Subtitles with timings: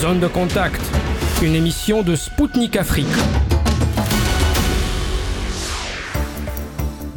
[0.00, 0.80] Zone de contact,
[1.42, 3.06] une émission de Spoutnik Afrique.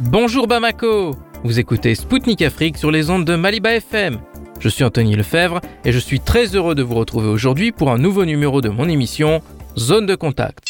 [0.00, 1.14] Bonjour Bamako
[1.44, 4.18] Vous écoutez Spoutnik Afrique sur les ondes de Maliba FM.
[4.58, 7.98] Je suis Anthony Lefebvre et je suis très heureux de vous retrouver aujourd'hui pour un
[7.98, 9.42] nouveau numéro de mon émission
[9.78, 10.64] Zone de contact.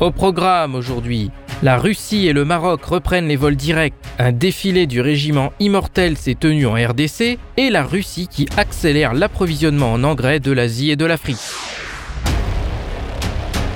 [0.00, 1.30] Au programme aujourd'hui,
[1.62, 6.34] la Russie et le Maroc reprennent les vols directs, un défilé du régiment Immortel s'est
[6.34, 11.04] tenu en RDC et la Russie qui accélère l'approvisionnement en engrais de l'Asie et de
[11.04, 11.38] l'Afrique.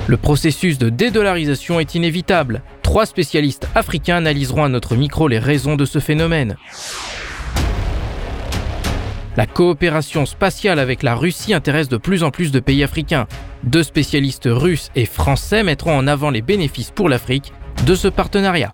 [0.07, 2.61] Le processus de dédollarisation est inévitable.
[2.81, 6.57] Trois spécialistes africains analyseront à notre micro les raisons de ce phénomène.
[9.37, 13.27] La coopération spatiale avec la Russie intéresse de plus en plus de pays africains.
[13.63, 17.53] Deux spécialistes russes et français mettront en avant les bénéfices pour l'Afrique
[17.85, 18.73] de ce partenariat.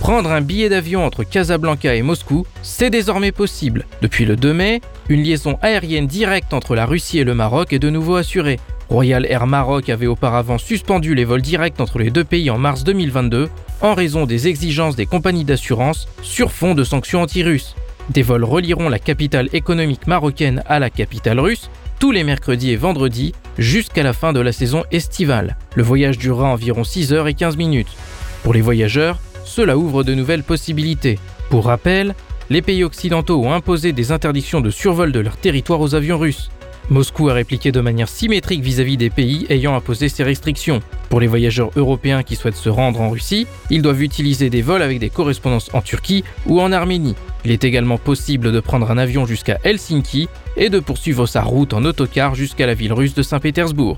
[0.00, 3.86] Prendre un billet d'avion entre Casablanca et Moscou, c'est désormais possible.
[4.02, 7.78] Depuis le 2 mai, une liaison aérienne directe entre la Russie et le Maroc est
[7.78, 8.58] de nouveau assurée.
[8.88, 12.82] Royal Air Maroc avait auparavant suspendu les vols directs entre les deux pays en mars
[12.82, 13.48] 2022
[13.82, 17.76] en raison des exigences des compagnies d'assurance sur fond de sanctions anti-russes.
[18.10, 22.76] Des vols relieront la capitale économique marocaine à la capitale russe tous les mercredis et
[22.76, 25.56] vendredis jusqu'à la fin de la saison estivale.
[25.76, 27.96] Le voyage durera environ 6 heures et 15 minutes.
[28.42, 31.20] Pour les voyageurs, cela ouvre de nouvelles possibilités.
[31.50, 32.16] Pour rappel,
[32.48, 36.50] les pays occidentaux ont imposé des interdictions de survol de leur territoire aux avions russes.
[36.90, 40.80] Moscou a répliqué de manière symétrique vis-à-vis des pays ayant imposé ces restrictions.
[41.08, 44.82] Pour les voyageurs européens qui souhaitent se rendre en Russie, ils doivent utiliser des vols
[44.82, 47.14] avec des correspondances en Turquie ou en Arménie.
[47.44, 51.74] Il est également possible de prendre un avion jusqu'à Helsinki et de poursuivre sa route
[51.74, 53.96] en autocar jusqu'à la ville russe de Saint-Pétersbourg.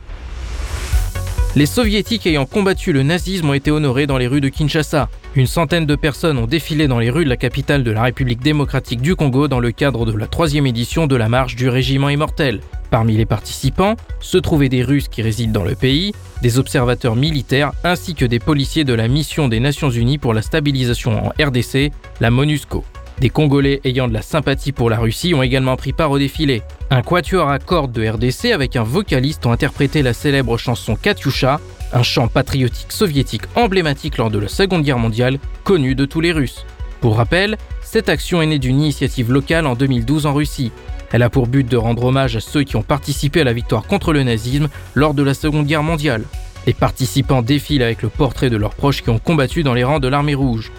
[1.54, 5.10] Les soviétiques ayant combattu le nazisme ont été honorés dans les rues de Kinshasa.
[5.34, 8.40] Une centaine de personnes ont défilé dans les rues de la capitale de la République
[8.40, 12.08] démocratique du Congo dans le cadre de la troisième édition de la marche du régiment
[12.08, 12.60] immortel.
[12.90, 17.72] Parmi les participants se trouvaient des Russes qui résident dans le pays, des observateurs militaires
[17.84, 21.92] ainsi que des policiers de la mission des Nations Unies pour la stabilisation en RDC,
[22.22, 22.82] la MONUSCO.
[23.20, 26.62] Des Congolais ayant de la sympathie pour la Russie ont également pris part au défilé.
[26.90, 31.60] Un quatuor à cordes de RDC avec un vocaliste ont interprété la célèbre chanson Katyusha,
[31.92, 36.32] un chant patriotique soviétique emblématique lors de la Seconde Guerre mondiale, connu de tous les
[36.32, 36.66] Russes.
[37.00, 40.72] Pour rappel, cette action est née d'une initiative locale en 2012 en Russie.
[41.12, 43.86] Elle a pour but de rendre hommage à ceux qui ont participé à la victoire
[43.86, 46.24] contre le nazisme lors de la Seconde Guerre mondiale.
[46.66, 50.00] Les participants défilent avec le portrait de leurs proches qui ont combattu dans les rangs
[50.00, 50.70] de l'armée rouge.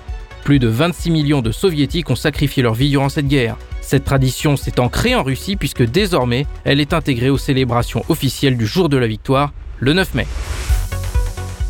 [0.43, 3.55] Plus de 26 millions de soviétiques ont sacrifié leur vie durant cette guerre.
[3.81, 8.65] Cette tradition s'est ancrée en Russie puisque désormais elle est intégrée aux célébrations officielles du
[8.65, 10.27] jour de la victoire, le 9 mai.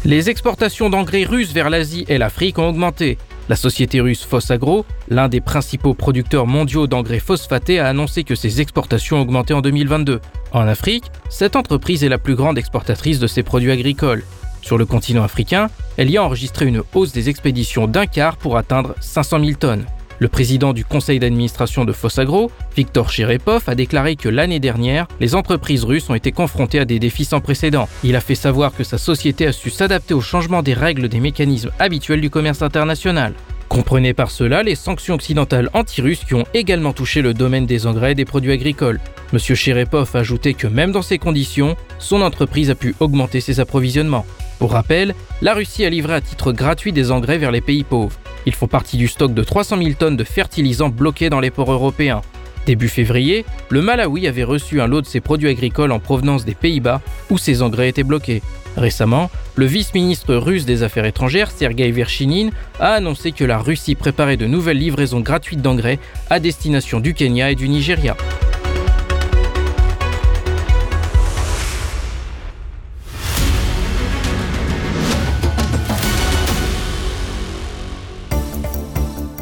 [0.05, 3.17] Les exportations d'engrais russes vers l'Asie et l'Afrique ont augmenté.
[3.47, 8.59] La société russe Fossagro, l'un des principaux producteurs mondiaux d'engrais phosphatés, a annoncé que ses
[8.59, 10.19] exportations augmenté en 2022.
[10.51, 14.23] En Afrique, cette entreprise est la plus grande exportatrice de ces produits agricoles.
[14.63, 18.55] Sur le continent africain, elle y a enregistré une hausse des expéditions d'un quart pour
[18.55, 19.85] atteindre 500 000 tonnes.
[20.19, 25.35] Le président du conseil d'administration de Fossagro, Viktor Cherepov, a déclaré que l'année dernière, les
[25.35, 27.89] entreprises russes ont été confrontées à des défis sans précédent.
[28.05, 31.19] Il a fait savoir que sa société a su s'adapter au changement des règles des
[31.19, 33.33] mécanismes habituels du commerce international.
[33.67, 38.11] Comprenez par cela les sanctions occidentales anti-russes qui ont également touché le domaine des engrais
[38.13, 39.01] et des produits agricoles.
[39.33, 39.39] M.
[39.39, 44.25] Cherepov a ajouté que même dans ces conditions, son entreprise a pu augmenter ses approvisionnements.
[44.63, 48.17] Pour rappel, la Russie a livré à titre gratuit des engrais vers les pays pauvres.
[48.45, 51.73] Ils font partie du stock de 300 000 tonnes de fertilisants bloqués dans les ports
[51.73, 52.21] européens.
[52.65, 56.55] Début février, le Malawi avait reçu un lot de ses produits agricoles en provenance des
[56.55, 58.41] Pays-Bas, où ces engrais étaient bloqués.
[58.77, 64.37] Récemment, le vice-ministre russe des Affaires étrangères, Sergei Verchinin, a annoncé que la Russie préparait
[64.37, 68.15] de nouvelles livraisons gratuites d'engrais à destination du Kenya et du Nigeria.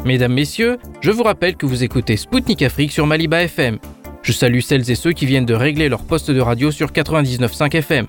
[0.04, 3.78] Mesdames, Messieurs, je vous rappelle que vous écoutez Spoutnik Afrique sur Maliba FM.
[4.22, 7.76] Je salue celles et ceux qui viennent de régler leur poste de radio sur 99.5
[7.76, 8.06] FM.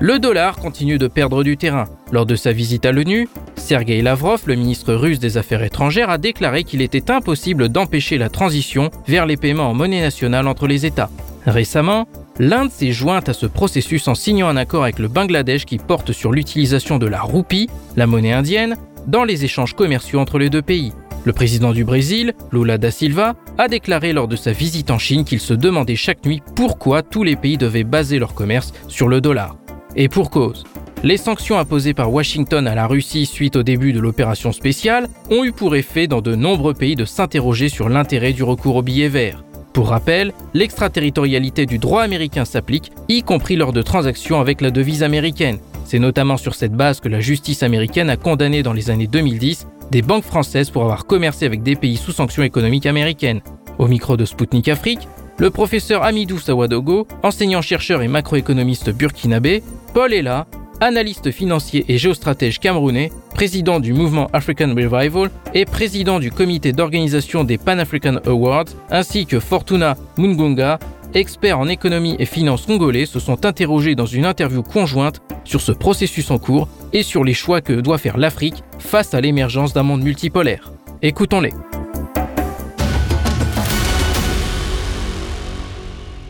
[0.00, 1.86] Le dollar continue de perdre du terrain.
[2.12, 3.26] Lors de sa visite à l'ONU,
[3.56, 8.28] Sergei Lavrov, le ministre russe des Affaires étrangères, a déclaré qu'il était impossible d'empêcher la
[8.28, 11.10] transition vers les paiements en monnaie nationale entre les États.
[11.46, 12.06] Récemment,
[12.38, 16.12] l'Inde s'est jointe à ce processus en signant un accord avec le Bangladesh qui porte
[16.12, 18.76] sur l'utilisation de la roupie, la monnaie indienne,
[19.06, 20.92] dans les échanges commerciaux entre les deux pays.
[21.24, 25.24] Le président du Brésil, Lula da Silva, a déclaré lors de sa visite en Chine
[25.24, 29.20] qu'il se demandait chaque nuit pourquoi tous les pays devaient baser leur commerce sur le
[29.20, 29.56] dollar.
[29.96, 30.64] Et pour cause.
[31.02, 35.44] les sanctions imposées par Washington à la Russie suite au début de l'opération spéciale ont
[35.44, 39.08] eu pour effet dans de nombreux pays de s'interroger sur l'intérêt du recours au billet
[39.08, 39.42] vert.
[39.72, 45.02] Pour rappel, l'extraterritorialité du droit américain s'applique, y compris lors de transactions avec la devise
[45.02, 45.58] américaine.
[45.90, 49.66] C'est notamment sur cette base que la justice américaine a condamné dans les années 2010
[49.90, 53.40] des banques françaises pour avoir commercé avec des pays sous sanctions économiques américaines.
[53.76, 55.08] Au micro de Sputnik Afrique,
[55.38, 60.46] le professeur Amidou Sawadogo, enseignant-chercheur et macroéconomiste burkinabé, Paul Ella,
[60.80, 67.42] analyste financier et géostratège camerounais, président du mouvement African Revival et président du comité d'organisation
[67.42, 70.78] des Pan African Awards, ainsi que Fortuna Mungunga,
[71.14, 75.72] experts en économie et finances congolais, se sont interrogés dans une interview conjointe sur ce
[75.72, 79.82] processus en cours et sur les choix que doit faire l'Afrique face à l'émergence d'un
[79.82, 80.72] monde multipolaire.
[81.02, 81.52] Écoutons-les.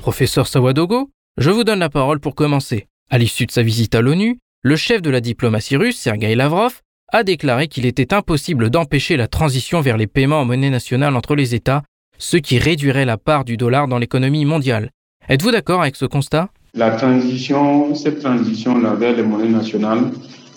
[0.01, 2.87] Professeur Sawadogo, je vous donne la parole pour commencer.
[3.11, 6.81] À l'issue de sa visite à l'ONU, le chef de la diplomatie russe, Sergei Lavrov,
[7.13, 11.35] a déclaré qu'il était impossible d'empêcher la transition vers les paiements en monnaie nationale entre
[11.35, 11.83] les États,
[12.21, 14.91] ce qui réduirait la part du dollar dans l'économie mondiale.
[15.29, 16.51] Êtes-vous d'accord avec ce constat?
[16.75, 20.13] La transition, cette transition vers les monnaies nationales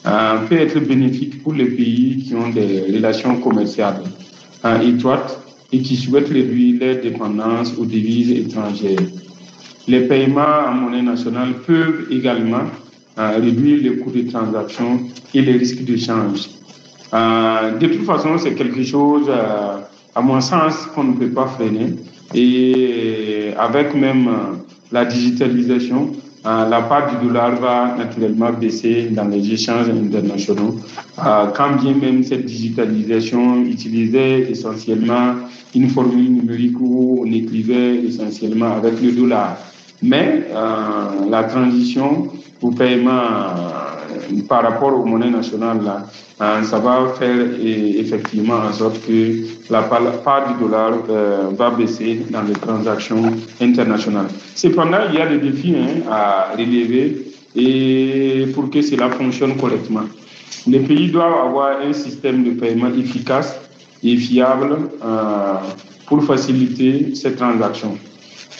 [0.05, 4.03] euh, peut être bénéfique pour les pays qui ont des relations commerciales
[4.65, 5.39] euh, étroites
[5.71, 8.99] et qui souhaitent réduire leur dépendance aux devises étrangères.
[9.87, 12.65] Les paiements en monnaie nationale peuvent également
[13.17, 14.99] euh, réduire les coûts de transaction
[15.33, 16.49] et les risques de change.
[17.13, 19.29] Euh, de toute façon, c'est quelque chose,
[20.15, 21.95] à mon sens, qu'on ne peut pas freiner.
[22.33, 24.29] Et avec même
[24.91, 26.11] la digitalisation,
[26.43, 30.77] la part du dollar va naturellement baisser dans les échanges internationaux,
[31.17, 35.35] quand bien même cette digitalisation utilisait essentiellement
[35.75, 39.57] une formule numérique où on écrivait essentiellement avec le dollar.
[40.01, 42.27] Mais euh, la transition
[42.61, 43.92] au paiement euh,
[44.47, 46.05] par rapport aux monnaies nationales, là,
[46.41, 50.91] euh, ça va faire effectivement en sorte que la part du dollar
[51.51, 53.23] va baisser dans les transactions
[53.61, 54.27] internationales.
[54.55, 60.07] Cependant, il y a des défis hein, à relever et pour que cela fonctionne correctement.
[60.67, 63.59] Les pays doivent avoir un système de paiement efficace
[64.03, 64.77] et fiable
[66.07, 67.97] pour faciliter ces transactions.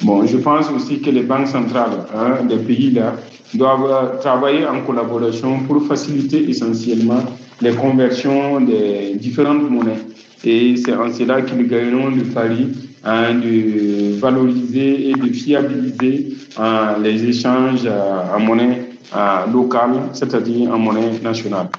[0.02, 3.16] Bon, je pense aussi que les banques centrales hein, des pays-là
[3.54, 7.24] doivent travailler en collaboration pour faciliter essentiellement
[7.62, 10.02] les conversions des différentes monnaies.
[10.44, 12.70] Et c'est en cela qu'ils gagneront le pari
[13.04, 20.72] hein, de valoriser et de fiabiliser hein, les échanges euh, en monnaie euh, locale, c'est-à-dire
[20.72, 21.70] en monnaie nationale.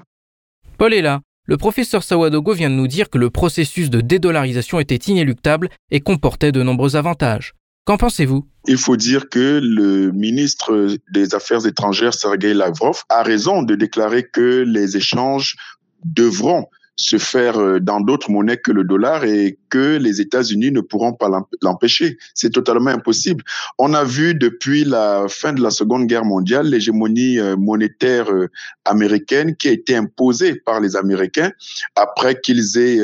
[0.79, 1.21] Paul est là.
[1.47, 6.01] Le professeur Sawadogo vient de nous dire que le processus de dédollarisation était inéluctable et
[6.01, 7.53] comportait de nombreux avantages.
[7.85, 8.47] Qu'en pensez-vous?
[8.67, 14.27] Il faut dire que le ministre des Affaires étrangères, Sergei Lavrov, a raison de déclarer
[14.27, 15.57] que les échanges
[16.03, 16.67] devront
[16.97, 21.13] se faire euh, dans d'autres monnaies que le dollar et que les États-Unis ne pourront
[21.13, 21.29] pas
[21.61, 22.19] l'empêcher.
[22.35, 23.43] C'est totalement impossible.
[23.79, 28.49] On a vu depuis la fin de la Seconde Guerre mondiale l'hégémonie euh, monétaire euh,
[28.85, 31.51] américaine qui a été imposée par les Américains
[31.97, 33.01] après qu'ils aient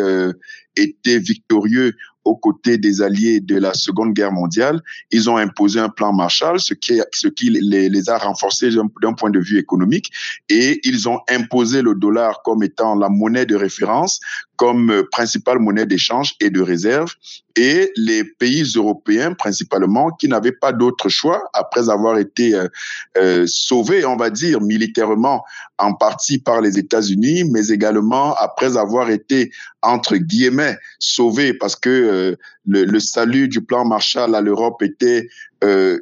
[0.77, 1.95] été victorieux
[2.31, 4.81] aux côtés des alliés de la Seconde Guerre mondiale.
[5.11, 9.59] Ils ont imposé un plan Marshall, ce qui, les a renforcés d'un point de vue
[9.59, 10.13] économique,
[10.49, 14.21] et ils ont imposé le dollar comme étant la monnaie de référence,
[14.61, 17.15] comme euh, principale monnaie d'échange et de réserve,
[17.57, 22.69] et les pays européens principalement qui n'avaient pas d'autre choix après avoir été euh,
[23.17, 25.43] euh, sauvés, on va dire, militairement
[25.79, 29.51] en partie par les États-Unis, mais également après avoir été
[29.81, 32.37] entre guillemets sauvés parce que euh,
[32.67, 35.27] le, le, salut du plan Marshall à l'Europe était
[35.65, 35.99] euh,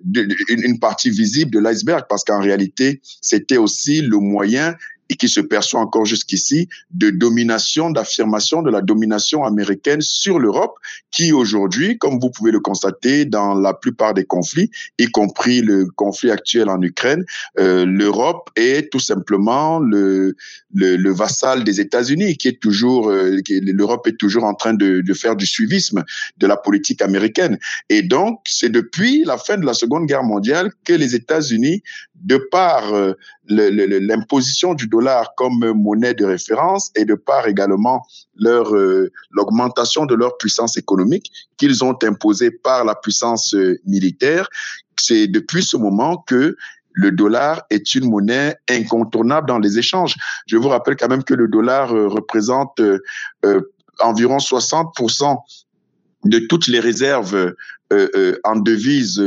[0.48, 4.74] une partie visible de l'iceberg parce qu'en réalité c'était aussi le moyen
[5.10, 10.76] et qui se perçoit encore jusqu'ici de domination, d'affirmation de la domination américaine sur l'Europe,
[11.10, 15.86] qui aujourd'hui, comme vous pouvez le constater dans la plupart des conflits, y compris le
[15.86, 17.24] conflit actuel en Ukraine,
[17.58, 20.36] euh, l'Europe est tout simplement le,
[20.74, 25.00] le, le vassal des États-Unis, qui est toujours, euh, l'Europe est toujours en train de,
[25.00, 26.04] de faire du suivisme
[26.36, 27.58] de la politique américaine.
[27.88, 31.82] Et donc, c'est depuis la fin de la Seconde Guerre mondiale que les États-Unis,
[32.14, 33.12] de par euh,
[33.48, 40.14] l'imposition du dollar comme monnaie de référence et de par également leur euh, l'augmentation de
[40.14, 44.48] leur puissance économique qu'ils ont imposée par la puissance euh, militaire.
[44.98, 46.56] C'est depuis ce moment que
[46.92, 50.16] le dollar est une monnaie incontournable dans les échanges.
[50.46, 52.80] Je vous rappelle quand même que le dollar euh, représente
[54.00, 55.36] environ 60%
[56.24, 57.54] de toutes les réserves
[58.44, 59.22] en devises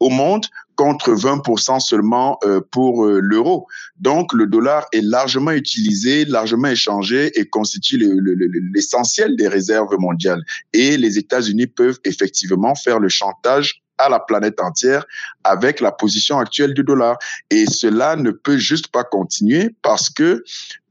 [0.00, 0.46] au monde
[0.76, 3.66] contre 20% seulement euh, pour euh, l'euro.
[4.00, 7.98] Donc le dollar est largement utilisé, largement échangé et constitue
[8.74, 10.42] l'essentiel des réserves mondiales.
[10.72, 15.04] Et les États-Unis peuvent effectivement faire le chantage à la planète entière
[15.44, 17.18] avec la position actuelle du dollar.
[17.50, 20.44] Et cela ne peut juste pas continuer parce que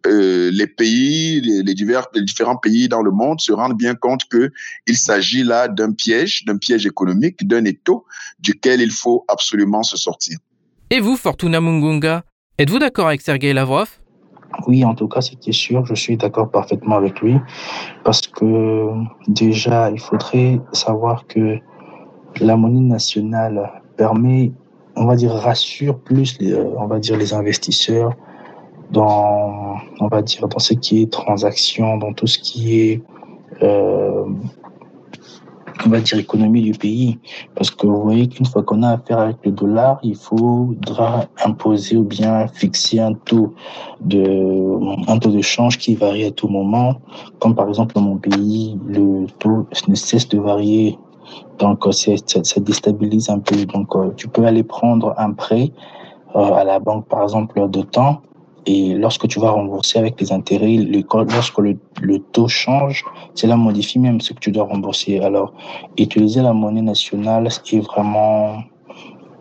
[0.05, 4.25] euh, les pays, les, divers, les différents pays dans le monde se rendent bien compte
[4.29, 4.51] que
[4.85, 8.05] il s'agit là d'un piège, d'un piège économique, d'un étau
[8.39, 10.37] duquel il faut absolument se sortir.
[10.89, 12.23] Et vous, Fortuna Mungunga,
[12.57, 13.89] êtes-vous d'accord avec Sergei Lavrov?
[14.67, 17.37] Oui, en tout cas, c'était sûr, je suis d'accord parfaitement avec lui,
[18.03, 18.89] parce que
[19.27, 21.59] déjà, il faudrait savoir que
[22.39, 24.51] la monnaie nationale permet,
[24.95, 28.13] on va dire, rassure plus, les, on va dire, les investisseurs,
[28.91, 33.01] dans, on va dire, dans ce qui est transaction, dans tout ce qui est,
[33.61, 34.25] euh,
[35.85, 37.19] on va dire, économie du pays.
[37.55, 41.97] Parce que vous voyez qu'une fois qu'on a affaire avec le dollar, il faudra imposer
[41.97, 43.53] ou bien fixer un taux
[44.01, 47.01] de, un taux de change qui varie à tout moment.
[47.39, 50.97] Comme par exemple dans mon pays, le taux ne cesse de varier.
[51.59, 53.65] Donc, ça déstabilise un peu.
[53.65, 55.71] Donc, euh, tu peux aller prendre un prêt
[56.35, 58.21] euh, à la banque, par exemple, de temps
[58.65, 63.03] et lorsque tu vas rembourser avec les intérêts, lorsque le, taux change,
[63.35, 65.19] cela modifie même ce que tu dois rembourser.
[65.19, 65.53] Alors,
[65.97, 68.63] utiliser la monnaie nationale est vraiment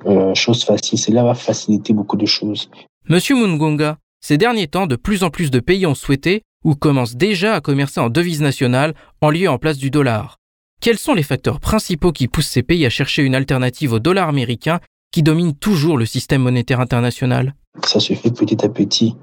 [0.07, 0.99] euh, chose facile.
[0.99, 2.69] Cela va faciliter beaucoup de choses.
[3.09, 7.17] Monsieur Mungunga, ces derniers temps, de plus en plus de pays ont souhaité ou commencent
[7.17, 10.39] déjà à commercer en devise nationale en lieu en place du dollar.
[10.83, 14.29] Quels sont les facteurs principaux qui poussent ces pays à chercher une alternative au dollar
[14.29, 14.81] américain
[15.13, 17.55] qui domine toujours le système monétaire international?
[17.85, 19.15] Ça se fait petit à petit,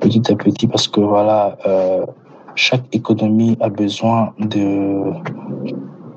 [0.00, 2.04] petit à petit, parce que voilà, euh,
[2.56, 5.12] chaque économie a besoin de,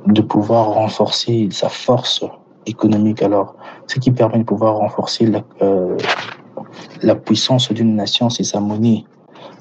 [0.07, 2.25] de pouvoir renforcer sa force
[2.65, 3.21] économique.
[3.21, 5.95] Alors, ce qui permet de pouvoir renforcer la, euh,
[7.03, 9.03] la puissance d'une nation, c'est sa monnaie.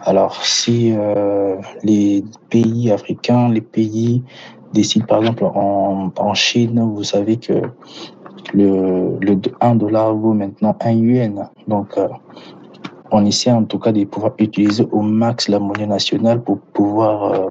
[0.01, 4.23] Alors, si euh, les pays africains, les pays
[4.77, 7.55] décident, par exemple, en, en Chine, vous savez que
[8.55, 11.49] le, le 1 dollar vaut maintenant 1 yuan.
[11.67, 12.09] Donc, euh,
[13.11, 17.33] on essaie en tout cas de pouvoir utiliser au max la monnaie nationale pour pouvoir
[17.33, 17.51] euh,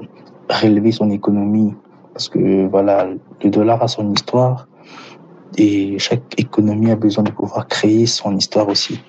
[0.49, 1.73] relever son économie.
[2.13, 3.07] Parce que voilà,
[3.43, 4.67] le dollar a son histoire
[5.57, 8.99] et chaque économie a besoin de pouvoir créer son histoire aussi.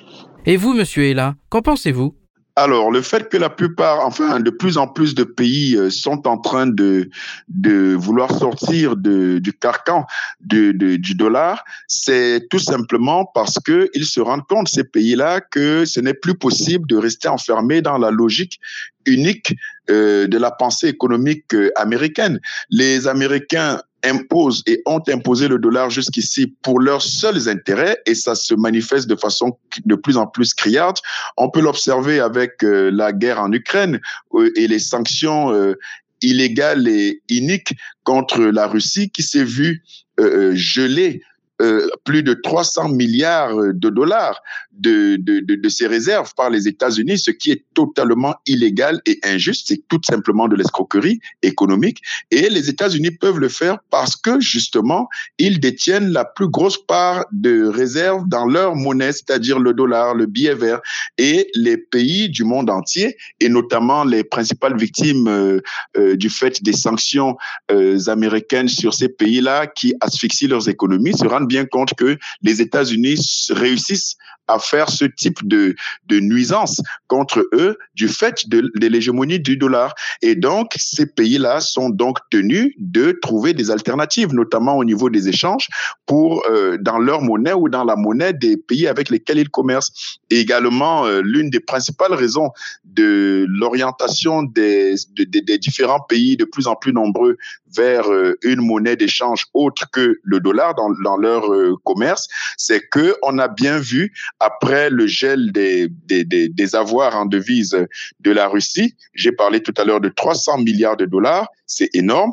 [0.45, 2.15] Et vous, monsieur Ella, qu'en pensez-vous?
[2.59, 6.27] Alors, le fait que la plupart, enfin, de plus en plus de pays euh, sont
[6.27, 7.11] en train de,
[7.49, 10.07] de vouloir sortir de, du carcan
[10.41, 15.43] de, de, du dollar, c'est tout simplement parce que ils se rendent compte, ces pays-là,
[15.43, 18.59] que ce n'est plus possible de rester enfermé dans la logique
[19.05, 19.55] unique
[19.91, 22.41] euh, de la pensée économique euh, américaine.
[22.71, 28.35] Les Américains imposent et ont imposé le dollar jusqu'ici pour leurs seuls intérêts et ça
[28.35, 30.97] se manifeste de façon de plus en plus criarde.
[31.37, 34.00] On peut l'observer avec euh, la guerre en Ukraine
[34.35, 35.75] euh, et les sanctions euh,
[36.23, 37.75] illégales et iniques
[38.05, 39.83] contre la Russie qui s'est vue
[40.19, 41.21] geler
[41.63, 44.41] euh, plus de 300 milliards de dollars
[44.79, 49.19] de, de, de, de ces réserves par les États-Unis, ce qui est totalement illégal et
[49.23, 49.67] injuste.
[49.69, 52.03] C'est tout simplement de l'escroquerie économique.
[52.31, 55.09] Et les États-Unis peuvent le faire parce que justement,
[55.39, 60.27] ils détiennent la plus grosse part de réserves dans leur monnaie, c'est-à-dire le dollar, le
[60.27, 60.81] billet vert.
[61.19, 65.61] Et les pays du monde entier, et notamment les principales victimes euh,
[65.97, 67.37] euh, du fait des sanctions
[67.71, 72.61] euh, américaines sur ces pays-là qui asphyxient leurs économies, se rendent bien compte que les
[72.61, 74.17] États-Unis réussissent
[74.49, 75.75] à faire ce type de,
[76.07, 79.95] de nuisance contre eux du fait de, de l'hégémonie du dollar.
[80.23, 85.29] Et donc, ces pays-là sont donc tenus de trouver des alternatives, notamment au niveau des
[85.29, 85.69] échanges,
[86.07, 90.19] pour euh, dans leur monnaie ou dans la monnaie des pays avec lesquels ils commercent.
[90.31, 92.50] Et également, euh, l'une des principales raisons
[92.85, 97.37] de l'orientation des, des différents pays de plus en plus nombreux
[97.76, 102.26] vers euh, une monnaie d'échange autre que le dollar dans, dans leur euh, commerce,
[102.57, 107.26] c'est que on a bien vu après le gel des, des, des, des avoirs en
[107.26, 107.76] devise
[108.21, 112.33] de la Russie, j'ai parlé tout à l'heure de 300 milliards de dollars, c'est énorme.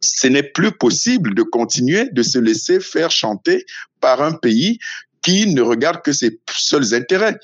[0.00, 3.64] Ce n'est plus possible de continuer de se laisser faire chanter
[4.00, 4.78] par un pays
[5.22, 7.38] qui ne regarde que ses seuls intérêts.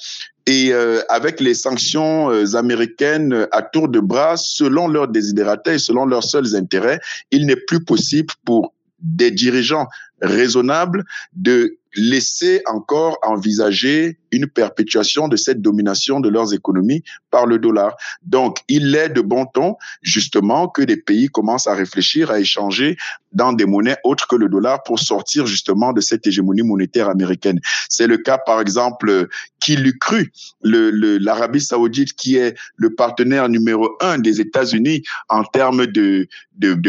[0.47, 5.79] Et euh, avec les sanctions euh, américaines à tour de bras, selon leurs désidératés et
[5.79, 9.87] selon leurs seuls intérêts, il n'est plus possible pour des dirigeants
[10.21, 17.59] raisonnables de laisser encore envisager une perpétuation de cette domination de leurs économies par le
[17.59, 17.97] dollar.
[18.23, 22.97] Donc, il est de bon ton, justement, que des pays commencent à réfléchir à échanger
[23.33, 27.61] dans des monnaies autres que le dollar pour sortir justement de cette hégémonie monétaire américaine.
[27.89, 29.29] C'est le cas, par exemple,
[29.61, 30.33] qui l'eût cru,
[30.63, 36.29] l'Arabie saoudite qui est le partenaire numéro un des États-Unis en termes de,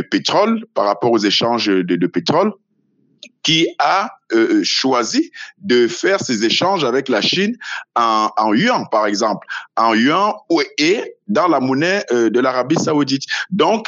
[0.10, 2.54] pétrole par rapport aux échanges de pétrole
[3.44, 7.58] qui a euh, choisi de faire ces échanges avec la Chine
[7.96, 10.34] en, en yuan, par exemple, en yuan
[10.78, 13.24] et dans la monnaie euh, de l'Arabie saoudite.
[13.50, 13.88] Donc,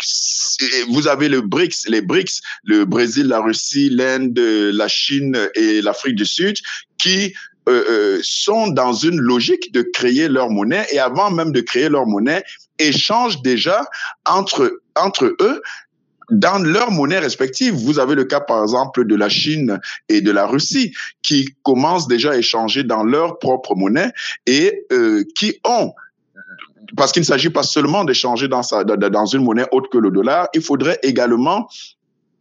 [0.89, 6.15] vous avez le BRICS, les BRICS, le Brésil, la Russie, l'Inde, la Chine et l'Afrique
[6.15, 6.57] du Sud,
[6.97, 7.33] qui
[7.69, 11.87] euh, euh, sont dans une logique de créer leur monnaie et avant même de créer
[11.87, 12.43] leur monnaie,
[12.77, 13.85] échangent déjà
[14.25, 15.61] entre, entre eux
[16.29, 17.73] dans leur monnaie respective.
[17.73, 22.07] Vous avez le cas, par exemple, de la Chine et de la Russie qui commencent
[22.07, 24.11] déjà à échanger dans leur propre monnaie
[24.45, 25.93] et euh, qui ont
[26.95, 30.47] parce qu'il ne s'agit pas seulement d'échanger dans, dans une monnaie autre que le dollar,
[30.53, 31.67] il faudrait également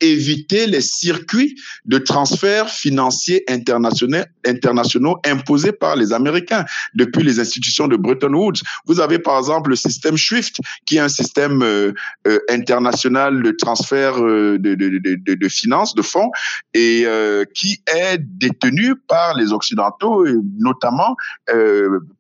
[0.02, 1.54] éviter les circuits
[1.84, 8.60] de transferts financiers internationaux, internationaux imposés par les Américains depuis les institutions de Bretton Woods.
[8.86, 11.92] Vous avez par exemple le système SWIFT, qui est un système euh,
[12.26, 16.30] euh, international de transfert euh, de, de, de, de, finances, de fonds,
[16.74, 17.06] et
[17.54, 21.16] qui est détenu par les Occidentaux, et notamment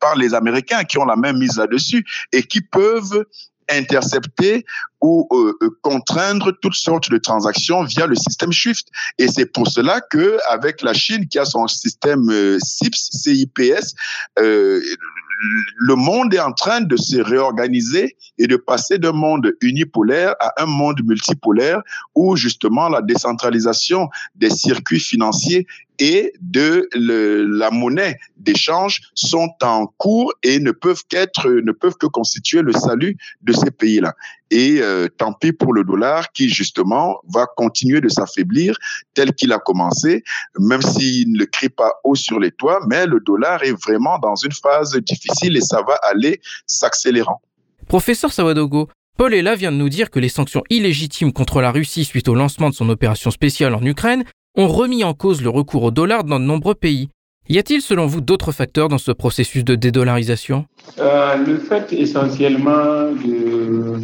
[0.00, 3.24] par les Américains, qui ont la même mise là-dessus et qui peuvent
[3.70, 4.64] intercepter
[5.00, 8.86] ou euh, euh, contraindre toutes sortes de transactions via le système SWIFT.
[9.18, 13.94] Et c'est pour cela que avec la Chine qui a son système euh, CIPS,
[14.36, 20.62] le monde est en train de se réorganiser et de passer d'un monde unipolaire à
[20.62, 21.82] un monde multipolaire
[22.14, 25.66] où justement la décentralisation des circuits financiers
[26.02, 32.06] et de la monnaie d'échange sont en cours et ne peuvent qu'être, ne peuvent que
[32.06, 34.12] constituer le salut de ces pays-là.
[34.50, 38.76] Et euh, tant pis pour le dollar qui justement va continuer de s'affaiblir
[39.14, 40.24] tel qu'il a commencé,
[40.58, 44.34] même s'il ne crie pas haut sur les toits, mais le dollar est vraiment dans
[44.34, 47.40] une phase difficile et ça va aller s'accélérant.
[47.86, 52.04] Professeur Sawadogo, Paul Ella vient de nous dire que les sanctions illégitimes contre la Russie
[52.04, 54.24] suite au lancement de son opération spéciale en Ukraine
[54.56, 57.08] ont remis en cause le recours au dollar dans de nombreux pays.
[57.48, 60.66] Y a-t-il selon vous d'autres facteurs dans ce processus de dédollarisation?
[60.98, 63.94] Euh, Le fait essentiellement de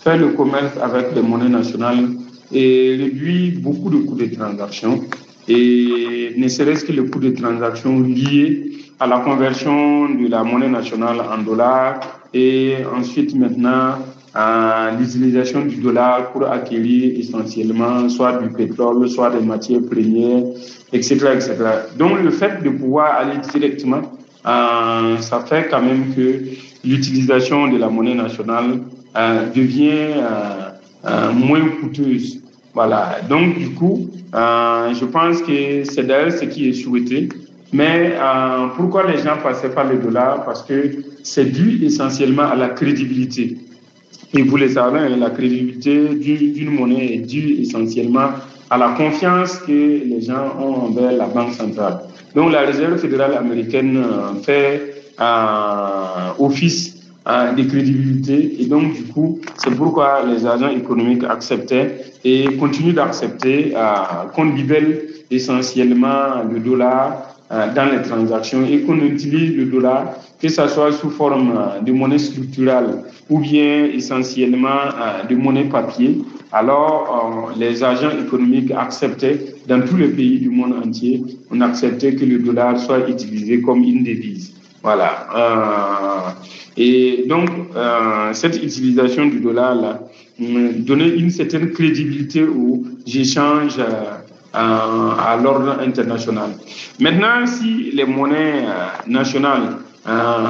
[0.00, 2.08] faire le commerce avec les monnaies nationales
[2.52, 5.02] et réduit beaucoup de coûts de transaction
[5.48, 10.68] et ne serait-ce que le coût de transaction lié à la conversion de la monnaie
[10.68, 12.00] nationale en dollars
[12.32, 13.98] et ensuite maintenant
[14.98, 20.44] l'utilisation du dollar pour acquérir essentiellement soit du pétrole, soit des matières premières,
[20.92, 21.14] etc.
[21.34, 21.56] etc.
[21.98, 24.02] Donc le fait de pouvoir aller directement,
[24.46, 26.40] euh, ça fait quand même que
[26.84, 28.80] l'utilisation de la monnaie nationale
[29.16, 30.12] euh, devient
[31.04, 32.42] euh, moins coûteuse.
[32.72, 33.18] Voilà.
[33.28, 37.28] Donc du coup, je pense que c'est d'ailleurs ce qui est souhaité.
[37.72, 38.14] Mais
[38.76, 40.44] pourquoi les gens passaient par le dollar?
[40.44, 43.56] Parce que c'est dû essentiellement à la crédibilité.
[44.34, 48.30] Et vous le savez, hein, la crédibilité d'une monnaie est due essentiellement
[48.68, 52.00] à la confiance que les gens ont envers la Banque centrale.
[52.34, 56.96] Donc la Réserve fédérale américaine euh, fait euh, office
[57.28, 62.94] euh, de crédibilité et donc du coup c'est pourquoi les agents économiques acceptaient et continuent
[62.94, 69.66] d'accepter euh, qu'on libelle essentiellement le dollar euh, dans les transactions et qu'on utilise le
[69.66, 75.34] dollar, que ce soit sous forme euh, de monnaie structurelle ou bien essentiellement euh, de
[75.34, 76.18] monnaie papier,
[76.52, 82.24] alors les agents économiques acceptaient dans tous les pays du monde entier, on acceptait que
[82.24, 84.52] le dollar soit utilisé comme une devise.
[84.82, 85.26] Voilà.
[85.34, 86.30] Euh,
[86.76, 90.00] et donc, euh, cette utilisation du dollar là,
[90.38, 93.78] donnait une certaine crédibilité aux échanges
[94.56, 96.50] à l'ordre international.
[96.98, 99.76] Maintenant, si les monnaies euh, nationales
[100.08, 100.48] euh,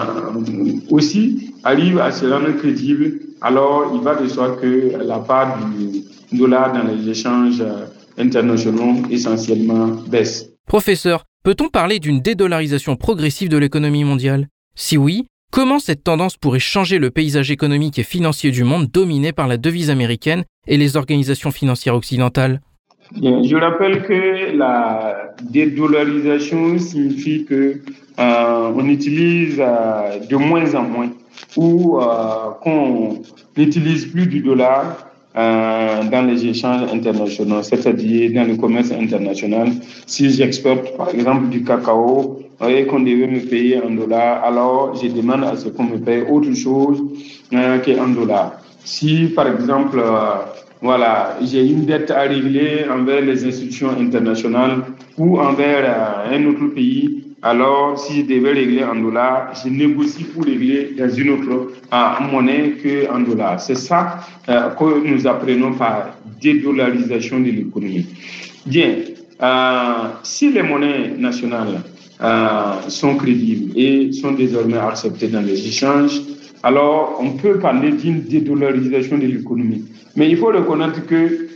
[0.90, 6.04] aussi arrivent à se rendre crédibles, alors il va de soi que la part du
[6.36, 7.86] dollar dans les échanges euh,
[8.18, 10.50] internationaux essentiellement baisse.
[10.66, 14.48] Professeur, peut-on parler d'une dédollarisation progressive de l'économie mondiale?
[14.76, 19.32] Si oui, comment cette tendance pourrait changer le paysage économique et financier du monde dominé
[19.32, 22.60] par la devise américaine et les organisations financières occidentales?
[23.14, 27.80] Je rappelle que la dédollarisation signifie que
[28.18, 31.10] euh, on utilise euh, de moins en moins
[31.56, 32.04] ou euh,
[32.62, 33.18] qu'on
[33.56, 39.68] n'utilise plus du dollar dans les échanges internationaux, c'est-à-dire dans le commerce international.
[40.06, 45.08] Si j'exporte par exemple du cacao et qu'on devait me payer en dollars, alors je
[45.08, 47.02] demande à ce qu'on me paye autre chose
[47.50, 48.52] qu'en dollars.
[48.82, 50.00] Si par exemple,
[50.82, 54.82] voilà, j'ai une dette à régler envers les institutions internationales
[55.16, 60.24] ou envers euh, un autre pays, alors, si je devais régler en dollars, je négocie
[60.24, 63.60] pour régler dans une autre euh, monnaie qu'en dollars.
[63.60, 68.06] C'est ça euh, que nous apprenons par dédollarisation de l'économie.
[68.66, 68.96] Bien,
[70.22, 71.82] si les monnaies nationales
[72.88, 76.20] sont crédibles et sont désormais acceptées dans les échanges,
[76.62, 79.84] alors on peut parler d'une dédollarisation de l'économie.
[80.16, 81.48] Mais il faut reconnaître que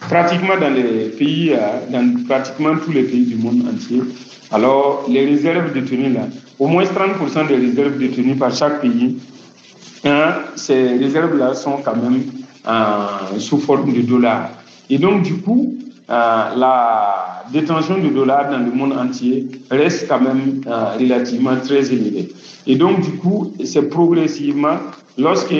[0.00, 1.54] pratiquement dans les pays,
[1.90, 4.02] dans pratiquement tous les pays du monde entier,
[4.54, 6.28] alors, les réserves détenues là,
[6.60, 9.16] au moins 30% des réserves détenues par chaque pays,
[10.04, 12.22] hein, ces réserves-là sont quand même
[12.68, 14.50] euh, sous forme de dollars.
[14.88, 15.74] Et donc, du coup,
[16.08, 21.92] euh, la détention de dollars dans le monde entier reste quand même euh, relativement très
[21.92, 22.32] élevée.
[22.66, 24.76] Et donc, du coup, c'est progressivement,
[25.18, 25.54] lorsque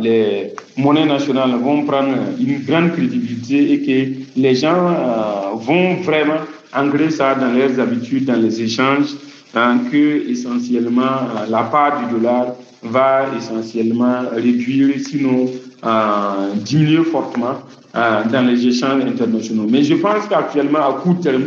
[0.00, 6.40] les monnaies nationales vont prendre une grande crédibilité et que les gens vont vraiment
[6.74, 9.14] ancrer ça dans leurs habitudes, dans les échanges,
[9.52, 15.46] que essentiellement euh, la part du dollar va essentiellement réduire, sinon
[15.84, 17.56] euh, diminuer fortement
[17.94, 19.66] euh, dans les échanges internationaux.
[19.68, 21.44] Mais je pense qu'actuellement, à court terme,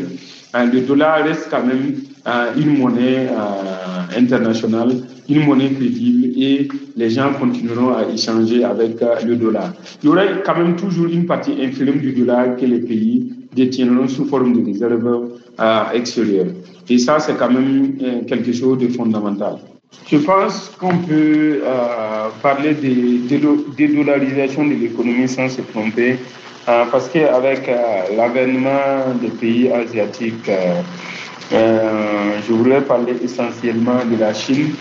[0.54, 1.96] le dollar reste quand même
[2.58, 3.28] une monnaie
[4.16, 4.98] internationale,
[5.30, 9.74] une monnaie crédible et les gens continueront à échanger avec le dollar.
[10.02, 14.08] Il y aura quand même toujours une partie infime du dollar que les pays détiendront
[14.08, 16.48] sous forme de réserve euh, extérieure.
[16.90, 19.58] Et ça, c'est quand même euh, quelque chose de fondamental.
[20.10, 26.18] Je pense qu'on peut euh, parler de dédollarisation de l'économie sans se tromper,
[26.68, 30.50] euh, parce qu'avec euh, l'avènement des pays asiatiques,
[31.52, 34.74] je voulais parler essentiellement de la Chine,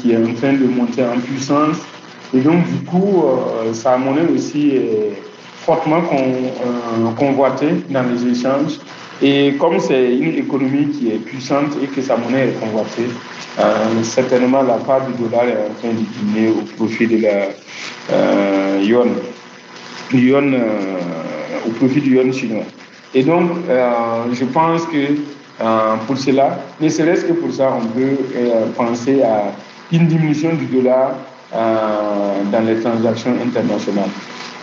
[0.00, 1.76] qui est en train de monter en puissance.
[2.34, 3.24] Et donc, du coup,
[3.72, 5.22] sa monnaie aussi est
[5.66, 8.78] fortement euh, convoité dans les échanges.
[9.20, 13.08] Et comme c'est une économie qui est puissante et que sa monnaie est convoitée,
[13.58, 17.48] euh, certainement la part du dollar est en train de diminuer au profit de la
[18.12, 19.10] euh, yuan
[21.66, 22.62] au profit du yuan chinois.
[23.12, 23.50] Et donc,
[24.32, 25.16] je pense que
[26.06, 28.16] pour cela, ne serait-ce que pour ça, on peut
[28.76, 29.52] penser à
[29.92, 31.14] une diminution du dollar
[31.52, 34.10] dans les transactions internationales.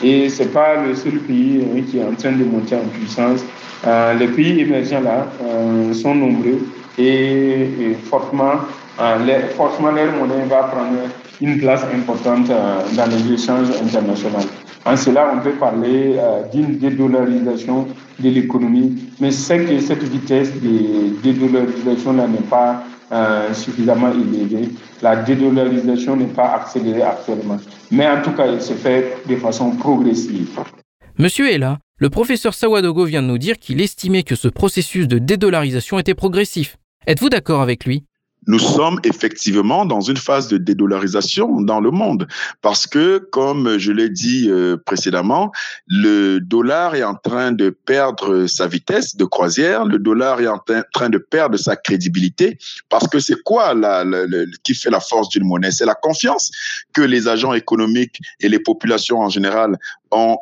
[0.03, 2.88] Et ce n'est pas le seul pays hein, qui est en train de monter en
[2.89, 3.41] puissance.
[3.86, 6.60] Euh, les pays émergents là euh, sont nombreux
[6.97, 8.56] et, fortement,
[8.99, 10.97] euh, les, fortement leur monnaie va prendre
[11.41, 14.45] une place importante dans les échanges internationaux.
[14.86, 16.17] En cela, on peut parler
[16.53, 17.88] d'une dédollarisation
[18.19, 24.69] de l'économie, mais c'est que cette vitesse de dédollarisation-là n'est pas euh, suffisamment élevé.
[25.03, 27.60] La dédollarisation n'est pas accélérée actuellement.
[27.91, 30.60] Mais en tout cas, il se fait de façon progressive.
[31.19, 31.77] Monsieur est là.
[31.99, 36.15] Le professeur Sawadogo vient de nous dire qu'il estimait que ce processus de dédollarisation était
[36.15, 36.77] progressif.
[37.06, 38.03] Êtes-vous d'accord avec lui?
[38.47, 42.27] Nous sommes effectivement dans une phase de dédollarisation dans le monde
[42.62, 45.51] parce que, comme je l'ai dit euh, précédemment,
[45.88, 50.60] le dollar est en train de perdre sa vitesse de croisière, le dollar est en
[50.93, 52.58] train de perdre sa crédibilité
[52.89, 53.73] parce que c'est quoi
[54.63, 55.71] qui fait la force d'une monnaie?
[55.71, 56.51] C'est la confiance
[56.93, 59.77] que les agents économiques et les populations en général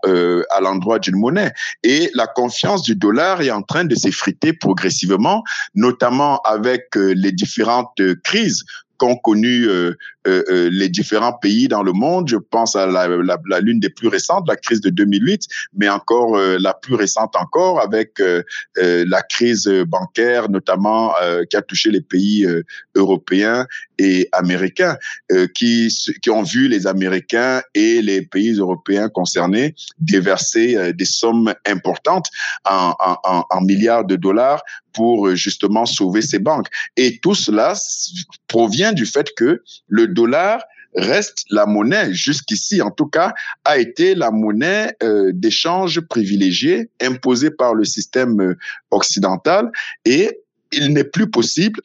[0.05, 1.51] euh, à l'endroit d'une monnaie.
[1.83, 5.43] Et la confiance du dollar est en train de s'effriter progressivement,
[5.75, 8.63] notamment avec euh, les différentes crises
[8.97, 9.67] qu'ont connu
[10.27, 12.27] euh, euh, euh, les différents pays dans le monde.
[12.29, 15.89] Je pense à la, la, la l'une des plus récentes, la crise de 2008, mais
[15.89, 18.43] encore euh, la plus récente encore avec euh,
[18.75, 21.13] la crise bancaire, notamment
[21.49, 22.47] qui a touché les pays
[22.95, 23.65] européens
[23.97, 24.97] et américains,
[25.53, 32.27] qui, qui ont vu les Américains et les pays européens concernés déverser des sommes importantes
[32.65, 34.61] en, en, en milliards de dollars
[34.93, 36.67] pour justement sauver ces banques.
[36.97, 37.73] Et tout cela
[38.47, 40.61] provient du fait que le dollar
[40.95, 47.51] reste la monnaie, jusqu'ici en tout cas, a été la monnaie euh, d'échange privilégiée imposée
[47.51, 48.57] par le système euh,
[48.91, 49.71] occidental
[50.05, 50.39] et
[50.73, 51.81] il n'est plus possible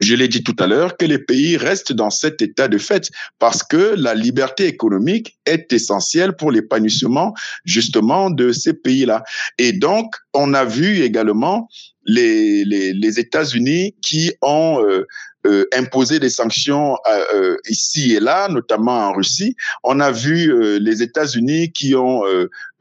[0.00, 3.10] je l'ai dit tout à l'heure, que les pays restent dans cet état de fait
[3.38, 9.22] parce que la liberté économique est essentielle pour l'épanouissement justement de ces pays-là.
[9.58, 11.68] Et donc, on a vu également
[12.06, 15.06] les, États-Unis qui ont euh,
[15.46, 16.96] euh, imposer des sanctions
[17.34, 19.56] euh, ici et là, notamment en Russie.
[19.84, 22.22] On a vu les États-Unis qui ont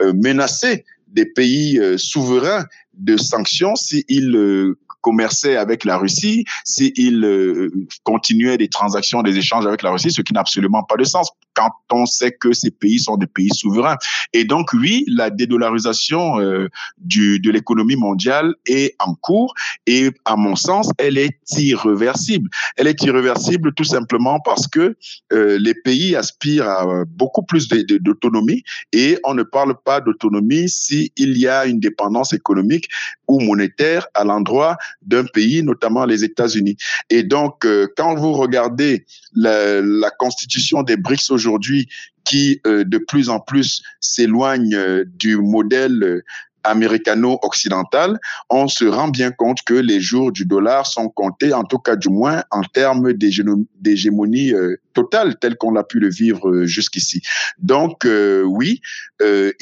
[0.01, 7.71] menacé des pays souverains de sanctions s'ils commerçait avec la Russie, s'il euh,
[8.03, 11.31] continuait des transactions, des échanges avec la Russie, ce qui n'a absolument pas de sens
[11.53, 13.97] quand on sait que ces pays sont des pays souverains.
[14.33, 19.53] Et donc, oui, la dédollarisation euh, du, de l'économie mondiale est en cours
[19.85, 22.49] et, à mon sens, elle est irréversible.
[22.77, 24.95] Elle est irréversible tout simplement parce que
[25.33, 31.09] euh, les pays aspirent à beaucoup plus d'autonomie et on ne parle pas d'autonomie s'il
[31.17, 32.87] y a une dépendance économique
[33.27, 36.77] ou monétaire à l'endroit d'un pays, notamment les États-Unis.
[37.09, 41.87] Et donc, euh, quand vous regardez la, constitution des BRICS aujourd'hui,
[42.23, 46.23] qui euh, de plus en plus s'éloigne euh, du modèle
[46.63, 51.79] américano-occidental, on se rend bien compte que les jours du dollar sont comptés, en tout
[51.79, 54.51] cas du moins en termes d'hégémonie
[54.99, 57.21] totale, telle qu'on a pu le vivre euh, jusqu'ici.
[57.57, 58.81] Donc euh, oui,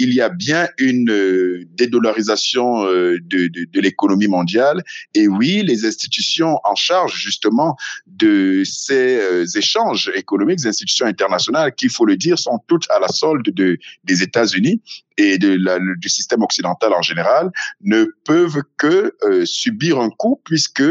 [0.03, 1.11] il y a bien une
[1.81, 3.19] dédollarisation de,
[3.55, 4.83] de, de l'économie mondiale,
[5.15, 9.17] et oui, les institutions en charge justement de ces
[9.57, 13.79] échanges économiques, les institutions internationales, qu'il faut le dire, sont toutes à la solde de,
[14.03, 14.79] des États-Unis
[15.17, 20.39] et de la, du système occidental en général ne peuvent que euh, subir un coup
[20.43, 20.83] puisque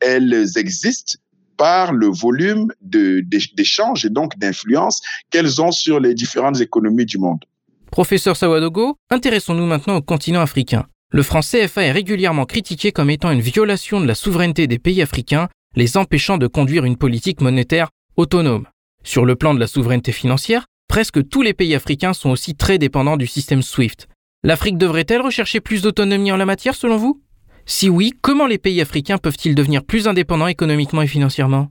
[0.00, 1.18] elles existent
[1.56, 7.44] par le volume d'échanges et donc d'influence qu'elles ont sur les différentes économies du monde.
[7.90, 10.86] Professeur Sawadogo, intéressons-nous maintenant au continent africain.
[11.10, 15.00] Le franc CFA est régulièrement critiqué comme étant une violation de la souveraineté des pays
[15.00, 18.66] africains, les empêchant de conduire une politique monétaire autonome.
[19.04, 22.78] Sur le plan de la souveraineté financière, presque tous les pays africains sont aussi très
[22.78, 24.08] dépendants du système SWIFT.
[24.42, 27.22] L'Afrique devrait-elle rechercher plus d'autonomie en la matière selon vous?
[27.68, 31.66] Si oui, comment les pays africains peuvent-ils devenir plus indépendants économiquement et financièrement?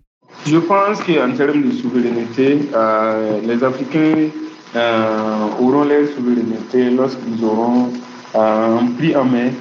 [0.45, 4.27] Je pense qu'en termes de souveraineté, euh, les Africains
[4.75, 7.93] euh, auront leur souveraineté lorsqu'ils auront
[8.36, 9.51] euh, pris en main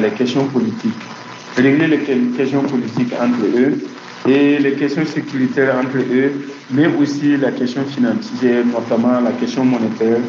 [0.00, 0.94] les questions politiques,
[1.54, 1.98] régler les
[2.34, 3.74] questions politiques entre eux
[4.26, 6.32] et les questions sécuritaires entre eux,
[6.70, 10.20] mais aussi la question financière, notamment la question monétaire.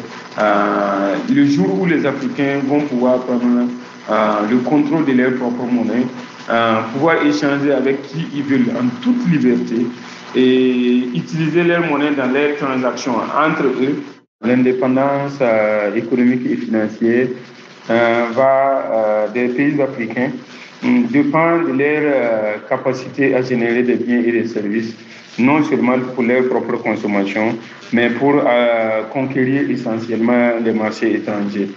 [1.30, 3.66] Le jour où les Africains vont pouvoir prendre
[4.08, 6.06] le contrôle de leur propre monnaie,
[6.50, 9.86] euh, pouvoir échanger avec qui ils veulent en toute liberté
[10.34, 14.02] et utiliser leur monnaie dans leurs transactions entre eux,
[14.44, 17.28] l'indépendance euh, économique et financière
[17.90, 20.30] euh, va des pays africains
[20.82, 24.94] dépend de leur euh, capacité à générer des biens et des services,
[25.38, 27.56] non seulement pour leur propre consommation,
[27.92, 31.68] mais pour euh, conquérir essentiellement les marchés étrangers.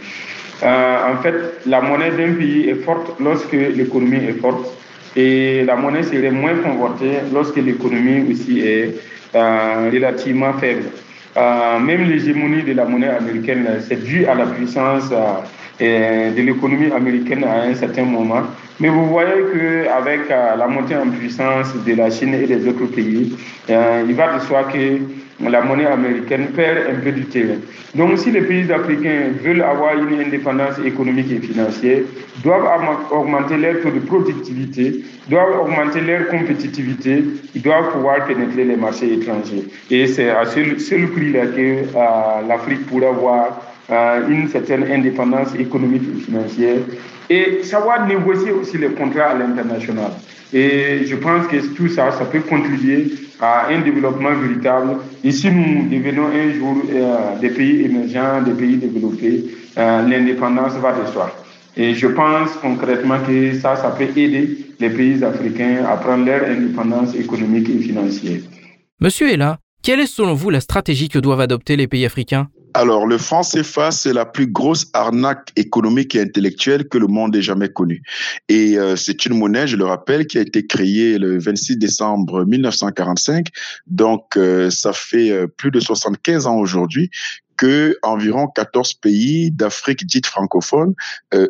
[0.63, 4.65] Euh, en fait, la monnaie d'un pays est forte lorsque l'économie est forte
[5.15, 8.95] et la monnaie serait moins convertie lorsque l'économie aussi est
[9.33, 10.85] relativement faible.
[11.81, 15.09] même l'hégémonie de la monnaie américaine, c'est dû à la puissance
[15.79, 18.43] de l'économie américaine à un certain moment.
[18.79, 22.85] Mais vous voyez qu'avec euh, la montée en puissance de la Chine et des autres
[22.85, 23.35] pays,
[23.69, 24.99] euh, il va de soi que
[25.47, 27.59] la monnaie américaine perd un peu du terrain.
[27.95, 32.01] Donc si les pays africains veulent avoir une indépendance économique et financière,
[32.43, 32.67] doivent
[33.11, 37.23] augmenter leur taux de productivité, doivent augmenter leur compétitivité,
[37.55, 39.65] ils doivent pouvoir pénétrer les marchés étrangers.
[39.89, 46.03] Et c'est à ce, prix-là que euh, l'Afrique pourra avoir euh, une certaine indépendance économique
[46.15, 46.77] et financière
[47.29, 50.11] et savoir négocier aussi les contrats à l'international.
[50.51, 54.97] Et je pense que tout ça, ça peut contribuer à un développement véritable.
[55.23, 59.45] Et si nous devenons un jour euh, des pays émergents, des pays développés,
[59.77, 61.31] euh, l'indépendance va de soi.
[61.77, 66.43] Et je pense concrètement que ça, ça peut aider les pays africains à prendre leur
[66.43, 68.41] indépendance économique et financière.
[68.99, 72.47] Monsieur Ella, quelle est selon vous la stratégie que doivent adopter les pays africains?
[72.73, 77.35] Alors, le franc CFA, c'est la plus grosse arnaque économique et intellectuelle que le monde
[77.35, 78.03] ait jamais connue.
[78.47, 82.45] Et euh, c'est une monnaie, je le rappelle, qui a été créée le 26 décembre
[82.45, 83.47] 1945.
[83.87, 87.09] Donc, euh, ça fait euh, plus de 75 ans aujourd'hui
[87.57, 90.93] que environ 14 pays d'Afrique dite francophone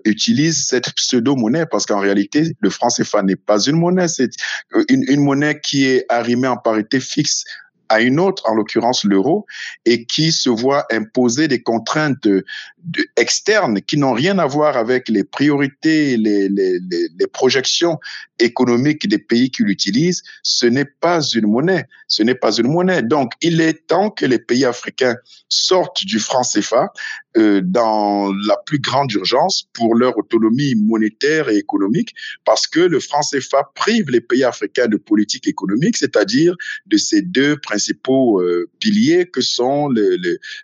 [0.06, 4.32] utilisent cette pseudo-monnaie parce qu'en réalité, le franc CFA n'est pas une monnaie, c'est
[4.90, 7.46] une, une monnaie qui est arrimée en parité fixe
[7.90, 9.46] à une autre, en l'occurrence l'euro,
[9.86, 12.28] et qui se voit imposer des contraintes
[13.18, 18.00] externes qui n'ont rien à voir avec les priorités, les, les, projections
[18.40, 21.86] économiques des pays qui l'utilisent, ce n'est pas une monnaie.
[22.08, 23.02] Ce n'est pas une monnaie.
[23.02, 25.16] Donc, il est temps que les pays africains
[25.50, 26.92] sortent du franc CFA
[27.38, 33.00] euh, dans la plus grande urgence pour leur autonomie monétaire et économique, parce que le
[33.00, 36.56] franc CFA prive les pays africains de politique économique, c'est-à-dire
[36.88, 40.18] de ces deux principaux euh, piliers que sont le,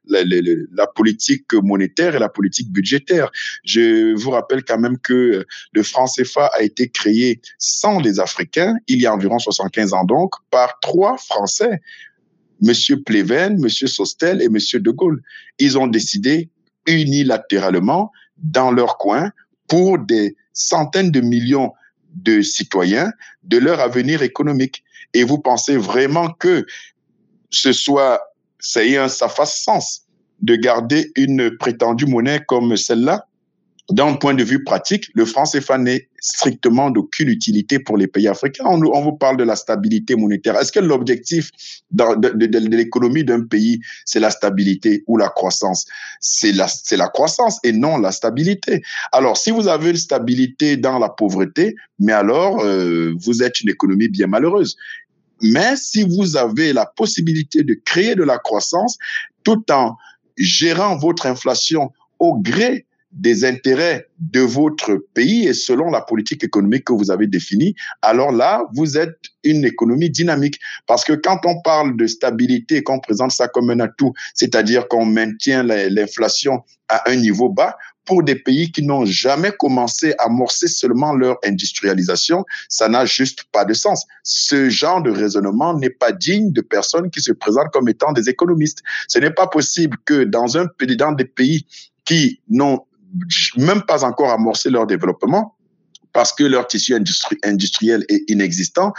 [0.07, 3.29] le, la politique monétaire et la politique budgétaire.
[3.63, 8.75] Je vous rappelle quand même que le franc CFA a été créé sans les Africains,
[8.87, 11.79] il y a environ 75 ans donc, par trois Français.
[12.61, 15.21] Monsieur Pleven, Monsieur Sostel et Monsieur De Gaulle.
[15.59, 16.49] Ils ont décidé
[16.85, 19.31] unilatéralement dans leur coin
[19.67, 21.73] pour des centaines de millions
[22.13, 23.11] de citoyens
[23.43, 24.83] de leur avenir économique.
[25.13, 26.65] Et vous pensez vraiment que
[27.49, 28.21] ce soit,
[28.59, 30.05] ça, ça fasse sens
[30.41, 33.27] de garder une prétendue monnaie comme celle-là?
[33.91, 38.27] D'un point de vue pratique, le franc CFA n'est strictement d'aucune utilité pour les pays
[38.27, 38.63] africains.
[38.65, 40.57] On, vous parle de la stabilité monétaire.
[40.59, 41.51] Est-ce que l'objectif
[41.91, 45.85] de, l'économie d'un pays, c'est la stabilité ou la croissance?
[46.19, 48.81] C'est la, la croissance et non la stabilité.
[49.11, 53.69] Alors, si vous avez une stabilité dans la pauvreté, mais alors, euh, vous êtes une
[53.69, 54.75] économie bien malheureuse.
[55.41, 58.97] Mais si vous avez la possibilité de créer de la croissance
[59.43, 59.95] tout en
[60.37, 62.84] gérant votre inflation au gré
[63.15, 68.31] des intérêts de votre pays et selon la politique économique que vous avez définie, alors
[68.31, 70.59] là, vous êtes une économie dynamique.
[70.85, 75.05] Parce que quand on parle de stabilité, qu'on présente ça comme un atout, c'est-à-dire qu'on
[75.05, 80.67] maintient l'inflation à un niveau bas, pour des pays qui n'ont jamais commencé à amorcer
[80.67, 84.05] seulement leur industrialisation, ça n'a juste pas de sens.
[84.21, 88.29] Ce genre de raisonnement n'est pas digne de personnes qui se présentent comme étant des
[88.29, 88.83] économistes.
[89.07, 91.65] Ce n'est pas possible que dans un dans des pays
[92.05, 92.81] qui n'ont
[93.57, 95.55] même pas encore amorcé leur développement
[96.13, 96.95] parce que leur tissu
[97.43, 98.93] industriel est inexistant,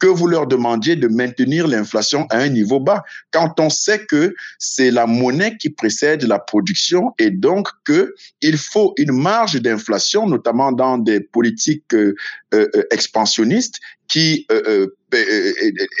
[0.00, 4.34] que vous leur demandiez de maintenir l'inflation à un niveau bas, quand on sait que
[4.58, 10.26] c'est la monnaie qui précède la production et donc que il faut une marge d'inflation,
[10.26, 12.14] notamment dans des politiques euh,
[12.54, 13.78] euh, expansionnistes
[14.10, 14.88] qui euh,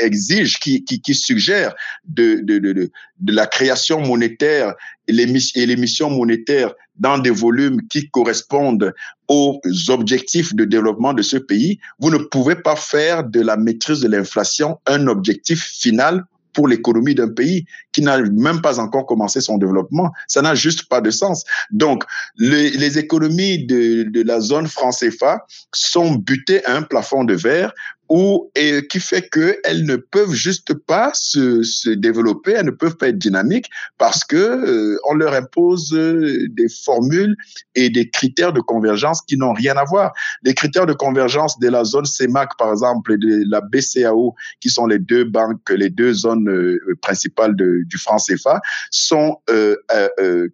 [0.00, 4.74] exigent, qui, qui, qui suggèrent de, de, de, de, la création monétaire
[5.06, 8.92] et l'émission monétaire dans des volumes qui correspondent
[9.28, 14.00] aux objectifs de développement de ce pays, vous ne pouvez pas faire de la maîtrise
[14.00, 19.40] de l'inflation un objectif final pour l'économie d'un pays qui n'a même pas encore commencé
[19.40, 20.10] son développement.
[20.26, 21.44] Ça n'a juste pas de sens.
[21.70, 22.04] Donc,
[22.36, 27.34] les, les économies de, de, la zone franc CFA sont butées à un plafond de
[27.34, 27.72] verre
[28.10, 32.96] ou et qui fait qu'elles ne peuvent juste pas se, se, développer, elles ne peuvent
[32.96, 37.36] pas être dynamiques parce que euh, on leur impose euh, des formules
[37.76, 40.12] et des critères de convergence qui n'ont rien à voir.
[40.42, 44.70] Les critères de convergence de la zone CEMAC, par exemple, et de la BCAO, qui
[44.70, 49.36] sont les deux banques, les deux zones euh, principales du franc CFA, sont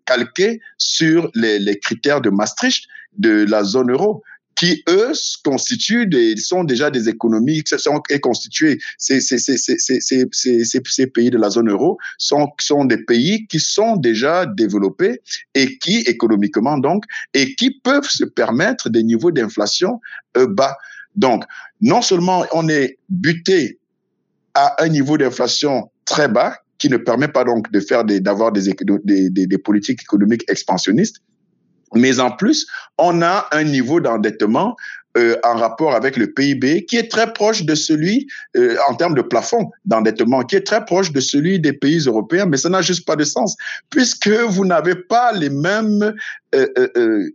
[0.05, 4.23] calqués sur les, les critères de Maastricht de la zone euro
[4.57, 5.12] qui eux
[5.45, 8.79] constituent des, sont déjà des économies sont constituées.
[8.99, 13.97] Ces, ces, ces, ces, pays de la zone euro sont, sont des pays qui sont
[13.97, 15.21] déjà développés
[15.55, 20.01] et qui économiquement donc et qui peuvent se permettre des niveaux d'inflation
[20.37, 20.77] euh, bas.
[21.14, 21.45] Donc
[21.81, 23.79] non seulement on est buté
[24.55, 28.75] à un niveau d'inflation très bas qui ne permet pas donc de faire d'avoir des,
[29.05, 31.21] des, des, des politiques économiques expansionnistes,
[31.96, 32.66] mais en plus,
[32.98, 34.76] on a un niveau d'endettement
[35.16, 38.26] euh, en rapport avec le PIB qui est très proche de celui,
[38.57, 42.44] euh, en termes de plafond d'endettement, qui est très proche de celui des pays européens,
[42.44, 43.57] mais ça n'a juste pas de sens,
[43.88, 46.12] puisque vous n'avez pas les mêmes,
[46.55, 47.31] euh,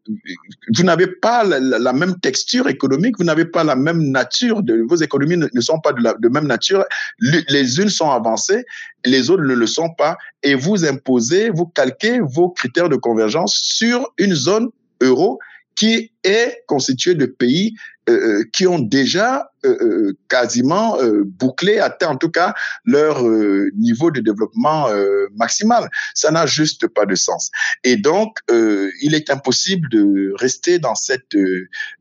[0.75, 5.37] vous n'avez pas la, même texture économique, vous n'avez pas la même nature, vos économies
[5.37, 6.85] ne, sont pas de, la, même nature,
[7.19, 8.63] les unes sont avancées,
[9.05, 13.55] les autres ne le sont pas, et vous imposez, vous calquez vos critères de convergence
[13.55, 14.69] sur une zone
[15.01, 15.39] euro
[15.81, 17.73] qui est constitué de pays
[18.07, 22.53] euh, euh, qui ont déjà euh, euh quasiment euh, bouclé, atteint en tout cas
[22.85, 23.23] leur
[23.75, 24.89] niveau de développement
[25.35, 25.89] maximal.
[26.13, 27.49] Ça n'a juste pas de sens.
[27.83, 28.37] Et donc,
[29.01, 31.35] il est impossible de rester dans cette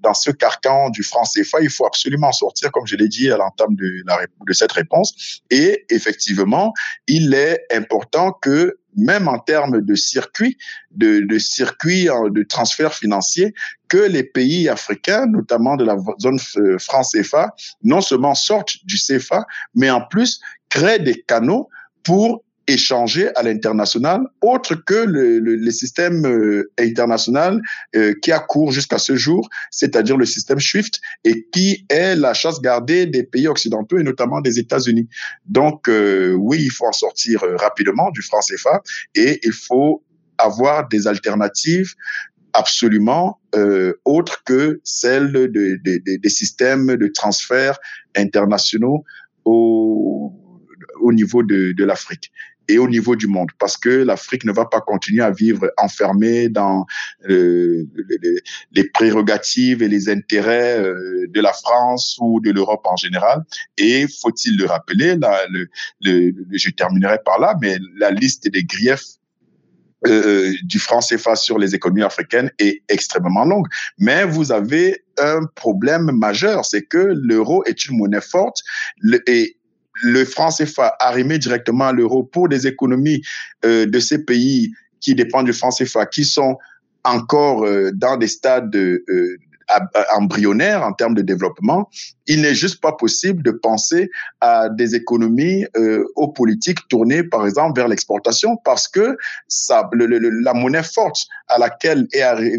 [0.01, 1.61] dans ce carcan du franc CFA.
[1.62, 5.40] Il faut absolument sortir, comme je l'ai dit à l'entame de, la, de cette réponse.
[5.51, 6.73] Et effectivement,
[7.07, 10.57] il est important que même en termes de circuit,
[10.90, 13.55] de, de circuit de transfert financier,
[13.88, 18.96] que les pays africains, notamment de la zone euh, franc CFA, non seulement sortent du
[18.96, 21.68] CFA, mais en plus créent des canaux
[22.03, 27.61] pour échanger à l'international, autre que le, système euh, international
[27.97, 32.35] euh, qui a cours jusqu'à ce jour, c'est-à-dire le système SWIFT, et qui est la
[32.35, 35.09] chasse gardée des pays occidentaux et notamment des États-Unis.
[35.47, 38.83] Donc, euh, oui, il faut en sortir rapidement du franc CFA
[39.14, 40.03] et il faut
[40.39, 41.95] avoir des alternatives
[42.53, 43.39] absolument
[44.05, 45.79] autres que celles de,
[46.16, 47.79] des systèmes de transfert
[48.16, 49.05] internationaux
[49.45, 50.33] au,
[51.01, 52.33] au niveau de l'Afrique
[52.69, 56.49] et au niveau du monde, parce que l'Afrique ne va pas continuer à vivre enfermée
[56.49, 56.87] dans
[57.29, 57.85] euh,
[58.73, 63.43] les, prérogatives et les intérêts euh, de la France ou de l'Europe en général.
[63.77, 65.69] Et faut-il le rappeler, là, le,
[66.03, 69.21] le, je terminerai par là, mais la liste des griefs
[70.07, 73.67] euh, du franc CFA sur les économies africaines est extrêmement longue.
[73.99, 78.63] Mais vous avez un problème majeur, c'est que l'euro est une monnaie forte
[79.27, 79.59] et
[80.03, 83.22] le franc CFA arrimé directement à l'euro pour des économies
[83.64, 86.57] euh, de ces pays qui dépendent du franc CFA, qui sont
[87.05, 89.36] encore euh, dans des stades de, euh,
[90.14, 91.89] embryonnaire en termes de développement,
[92.27, 94.11] il n'est juste pas possible de penser
[94.41, 99.16] à des économies euh, aux politiques tournées, par exemple, vers l'exportation, parce que
[99.68, 102.07] la monnaie forte à laquelle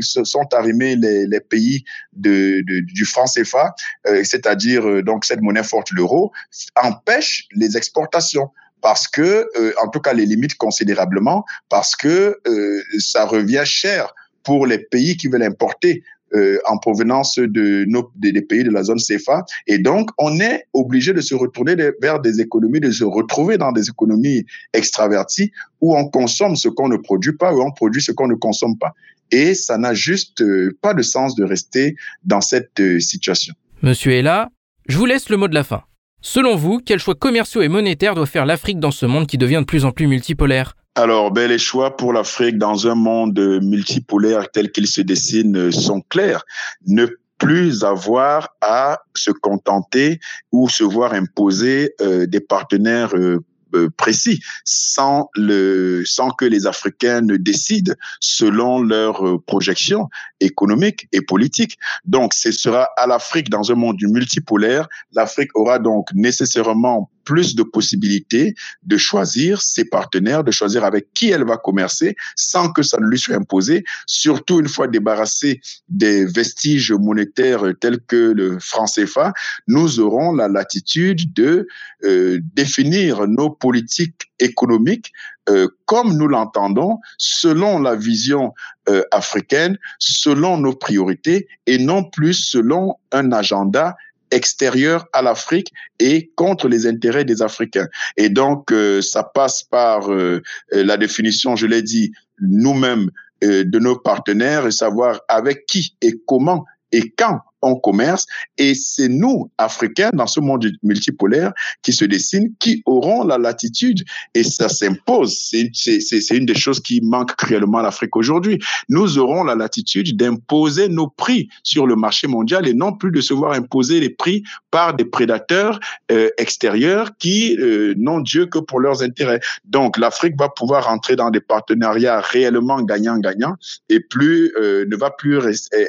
[0.01, 1.83] se sont arrimés les, pays
[2.13, 3.73] du franc CFA,
[4.07, 6.31] euh, c'est-à-dire euh, donc cette monnaie forte, l'euro,
[6.75, 8.49] empêche les exportations.
[8.81, 14.13] Parce que, euh, en tout cas, les limites considérablement, parce que euh, ça revient cher
[14.43, 16.03] pour les pays qui veulent importer
[16.33, 19.45] euh, en provenance de nos, des, pays de la zone CFA.
[19.67, 23.71] Et donc, on est obligé de se retourner vers des économies, de se retrouver dans
[23.71, 25.51] des économies extraverties
[25.81, 28.77] où on consomme ce qu'on ne produit pas, où on produit ce qu'on ne consomme
[28.77, 28.93] pas.
[29.31, 33.53] Et ça n'a juste euh, pas de sens de rester dans cette euh, situation.
[33.81, 34.49] Monsieur là.
[34.87, 35.83] Je vous laisse le mot de la fin.
[36.21, 39.59] Selon vous, quels choix commerciaux et monétaires doit faire l'Afrique dans ce monde qui devient
[39.61, 40.75] de plus en plus multipolaire?
[40.95, 46.01] Alors, ben, les choix pour l'Afrique dans un monde multipolaire tel qu'il se dessine sont
[46.01, 46.43] clairs.
[46.85, 50.19] Ne plus avoir à se contenter
[50.51, 53.39] ou se voir imposer euh, des partenaires euh,
[53.73, 60.09] euh, précis, sans le, sans que les Africains ne décident selon leurs euh, projections
[60.41, 61.77] économiques et politiques.
[62.03, 64.89] Donc, ce sera à l'Afrique dans un monde multipolaire.
[65.13, 71.29] L'Afrique aura donc nécessairement plus de possibilités de choisir ses partenaires, de choisir avec qui
[71.29, 76.25] elle va commercer sans que ça ne lui soit imposé, surtout une fois débarrassé des
[76.25, 79.33] vestiges monétaires tels que le franc CFA,
[79.67, 81.67] nous aurons la latitude de
[82.03, 85.11] euh, définir nos politiques économiques
[85.49, 88.53] euh, comme nous l'entendons, selon la vision
[88.89, 93.95] euh, africaine, selon nos priorités et non plus selon un agenda
[94.31, 97.87] extérieur à l'Afrique et contre les intérêts des Africains.
[98.17, 100.41] Et donc, euh, ça passe par euh,
[100.73, 103.09] euh, la définition, je l'ai dit, nous-mêmes
[103.43, 108.25] de nos partenaires et savoir avec qui et comment et quand on commerce.
[108.57, 114.03] Et c'est nous, Africains, dans ce monde multipolaire qui se dessine, qui auront la latitude.
[114.33, 115.37] Et ça s'impose.
[115.39, 118.59] C'est une des choses qui manque cruellement à l'Afrique aujourd'hui.
[118.89, 123.21] Nous aurons la latitude d'imposer nos prix sur le marché mondial et non plus de
[123.21, 125.79] se voir imposer les prix par des prédateurs
[126.11, 129.39] euh, extérieurs qui euh, n'ont Dieu que pour leurs intérêts.
[129.65, 133.55] Donc l'Afrique va pouvoir entrer dans des partenariats réellement gagnant-gagnant
[133.89, 135.39] et plus euh, ne va plus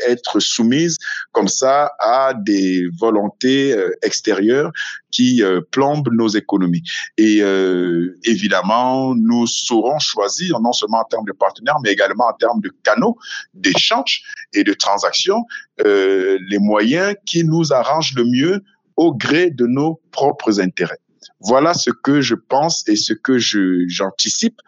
[0.08, 0.98] être soumise
[1.32, 4.70] comme ça à des volontés euh, extérieures
[5.10, 6.82] qui euh, plombent nos économies.
[7.18, 12.32] Et euh, évidemment, nous saurons choisir, non seulement en termes de partenaires, mais également en
[12.34, 13.16] termes de canaux
[13.54, 14.22] d'échange
[14.54, 15.44] et de transactions,
[15.84, 18.62] les moyens qui nous arrangent le mieux
[18.96, 20.98] au gré de nos propres intérêts.
[21.40, 24.60] Voilà ce que je pense et ce que j'anticipe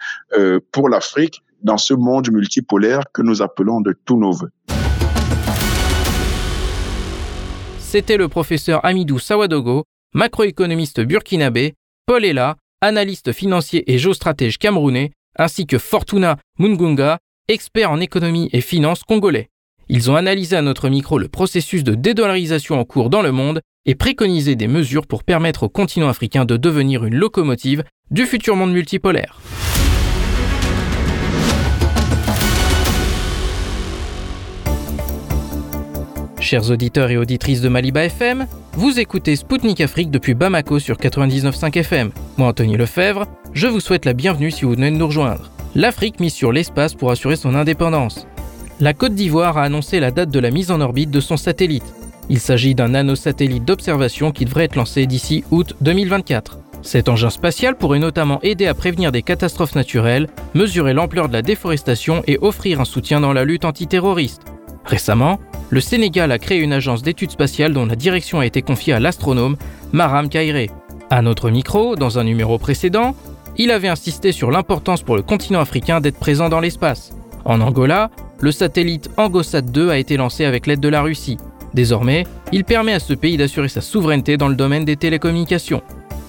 [0.73, 4.51] pour l'Afrique dans ce monde multipolaire que nous appelons de tous nos voeux.
[7.95, 9.85] C'était le professeur Amidou Sawadogo,
[10.15, 11.75] macroéconomiste burkinabé,
[12.07, 18.63] Paul Ella, analyste financier et géostratège camerounais, ainsi que Fortuna Mungunga, expert en économie et
[18.63, 19.47] finance congolais.
[19.89, 23.61] Ils ont analysé à notre micro le processus de dédollarisation en cours dans le monde
[23.87, 28.57] et préconisé des mesures pour permettre au continent africain de devenir une locomotive du futur
[28.57, 29.39] monde multipolaire.
[36.45, 41.79] Chers auditeurs et auditrices de Maliba FM, vous écoutez Spoutnik Afrique depuis Bamako sur 99.5
[41.79, 42.11] FM.
[42.37, 43.25] Moi, Anthony Lefebvre,
[43.55, 45.51] je vous souhaite la bienvenue si vous venez de nous rejoindre.
[45.75, 48.27] L'Afrique mise sur l'espace pour assurer son indépendance.
[48.79, 51.95] La Côte d'Ivoire a annoncé la date de la mise en orbite de son satellite.
[52.29, 56.59] Il s'agit d'un nanosatellite d'observation qui devrait être lancé d'ici août 2024.
[56.83, 61.41] Cet engin spatial pourrait notamment aider à prévenir des catastrophes naturelles, mesurer l'ampleur de la
[61.41, 64.43] déforestation et offrir un soutien dans la lutte antiterroriste.
[64.85, 68.93] Récemment, le Sénégal a créé une agence d'études spatiales dont la direction a été confiée
[68.93, 69.57] à l'astronome
[69.93, 70.71] Maram Kairé.
[71.11, 73.15] À notre micro, dans un numéro précédent,
[73.57, 77.13] il avait insisté sur l'importance pour le continent africain d'être présent dans l'espace.
[77.45, 78.11] En Angola,
[78.41, 81.39] le satellite Angosat 2 a été lancé avec l'aide de la Russie.
[81.73, 85.83] Désormais, il permet à ce pays d'assurer sa souveraineté dans le domaine des télécommunications.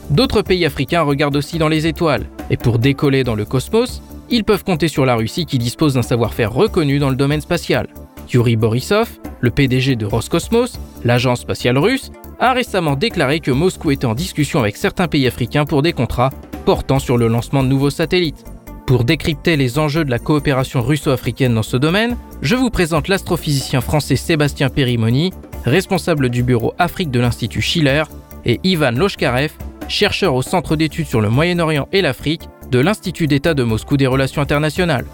[0.09, 4.43] D'autres pays africains regardent aussi dans les étoiles, et pour décoller dans le cosmos, ils
[4.43, 7.87] peuvent compter sur la Russie qui dispose d'un savoir-faire reconnu dans le domaine spatial.
[8.31, 9.09] Yuri Borisov,
[9.41, 14.59] le PDG de Roscosmos, l'agence spatiale russe, a récemment déclaré que Moscou était en discussion
[14.59, 16.31] avec certains pays africains pour des contrats
[16.65, 18.43] portant sur le lancement de nouveaux satellites.
[18.87, 23.81] Pour décrypter les enjeux de la coopération russo-africaine dans ce domaine, je vous présente l'astrophysicien
[23.81, 25.31] français Sébastien Perimoni,
[25.63, 28.03] responsable du bureau Afrique de l'Institut Schiller,
[28.45, 29.53] et Ivan Loshkarev,
[29.87, 34.07] chercheur au Centre d'études sur le Moyen-Orient et l'Afrique de l'Institut d'État de Moscou des
[34.07, 35.05] Relations internationales.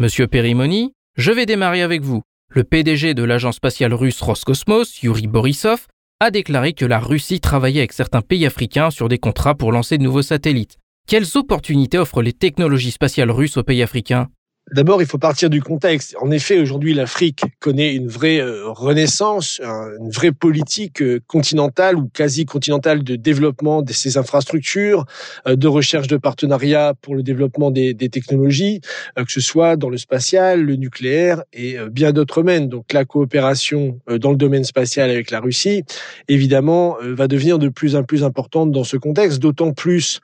[0.00, 2.22] Monsieur Perimoni, je vais démarrer avec vous.
[2.48, 5.86] Le PDG de l'agence spatiale russe Roscosmos, Yuri Borisov,
[6.18, 9.96] a déclaré que la Russie travaillait avec certains pays africains sur des contrats pour lancer
[9.96, 10.78] de nouveaux satellites.
[11.06, 14.30] Quelles opportunités offrent les technologies spatiales russes aux pays africains?
[14.72, 16.16] D'abord, il faut partir du contexte.
[16.22, 22.08] En effet, aujourd'hui, l'Afrique connaît une vraie euh, renaissance, une vraie politique euh, continentale ou
[22.08, 25.04] quasi continentale de développement de ses infrastructures,
[25.46, 28.80] euh, de recherche de partenariats pour le développement des, des technologies,
[29.16, 32.68] que ce soit dans le spatial, le nucléaire et bien d'autres domaines.
[32.68, 35.84] Donc, la coopération dans le domaine spatial avec la Russie,
[36.28, 40.20] évidemment, va devenir de plus en plus importante dans ce contexte, d'autant plus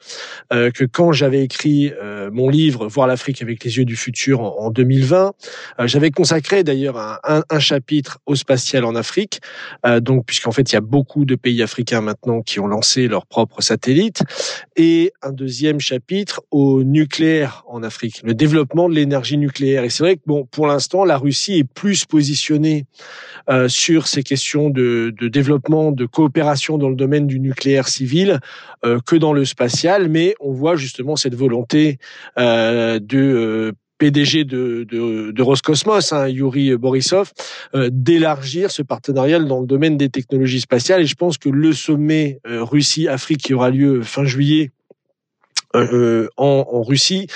[0.50, 1.92] que quand j'avais écrit
[2.32, 5.32] mon livre Voir l'Afrique avec les yeux du futur, en, 2020.
[5.80, 9.40] Euh, j'avais consacré d'ailleurs un, chapitre au spatial en Afrique,
[9.86, 13.08] euh, donc puisqu'en fait il y a beaucoup de pays africains maintenant qui ont lancé
[13.08, 14.22] leurs propres satellites,
[14.76, 19.84] et un deuxième chapitre au nucléaire en Afrique, le développement de l'énergie nucléaire.
[19.84, 22.86] Et c'est vrai que bon, pour l'instant, la Russie est plus positionnée
[23.48, 28.40] euh, sur ces questions de, développement, de coopération dans le domaine du nucléaire civil
[29.06, 31.98] que dans le spatial, mais on voit justement cette volonté
[32.36, 37.32] de PDG de, Roscosmos, hein, Yuri Borisov,
[37.74, 41.02] euh, d'élargir ce partenariat dans le domaine des technologies spatiales.
[41.02, 44.70] Et je pense que le sommet euh, Russie-Afrique qui aura lieu fin juillet
[45.76, 47.28] euh, en, en, Russie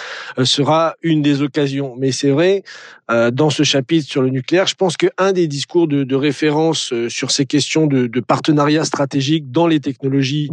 [0.42, 1.94] sera une des occasions.
[1.98, 2.64] Mais c'est vrai,
[3.10, 4.66] euh, dans ce chapitre sur le nucléaire.
[4.66, 8.82] Je pense qu'un des discours de, de, référence euh, sur ces questions de, de, partenariat
[8.86, 10.50] stratégique dans les technologies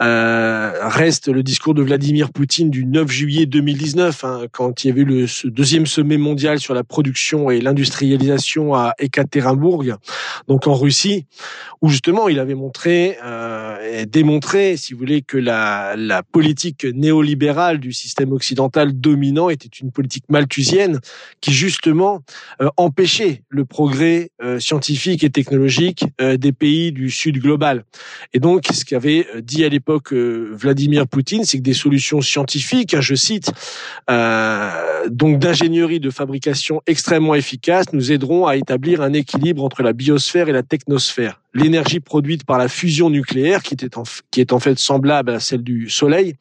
[0.00, 4.90] euh, reste le discours de Vladimir Poutine du 9 juillet 2019, hein, quand il y
[4.92, 9.82] avait eu le ce deuxième sommet mondial sur la production et l'industrialisation à Ekaterinbourg,
[10.46, 11.26] donc en Russie,
[11.82, 16.86] où justement il avait montré euh, et démontré, si vous voulez, que la, la politique
[17.18, 21.00] néolibérale du système occidental dominant était une politique malthusienne
[21.40, 22.22] qui justement
[22.60, 27.84] euh, empêcher le progrès euh, scientifique et technologique euh, des pays du Sud global.
[28.32, 33.00] Et donc, ce qu'avait dit à l'époque Vladimir Poutine, c'est que des solutions scientifiques, hein,
[33.00, 33.50] je cite,
[35.10, 40.48] donc d'ingénierie de fabrication extrêmement efficaces, nous aideront à établir un équilibre entre la biosphère
[40.48, 44.60] et la technosphère l'énergie produite par la fusion nucléaire, qui, était en, qui est en
[44.60, 46.34] fait semblable à celle du Soleil,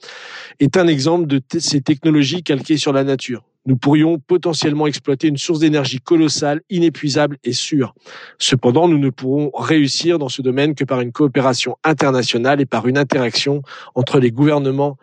[0.60, 5.38] est un exemple de ces technologies calquées sur la nature nous pourrions potentiellement exploiter une
[5.38, 7.94] source d'énergie colossale, inépuisable et sûre.
[8.40, 12.88] Cependant, nous ne pourrons réussir dans ce domaine que par une coopération internationale et par
[12.88, 13.62] une interaction
[13.94, 14.98] entre les gouvernements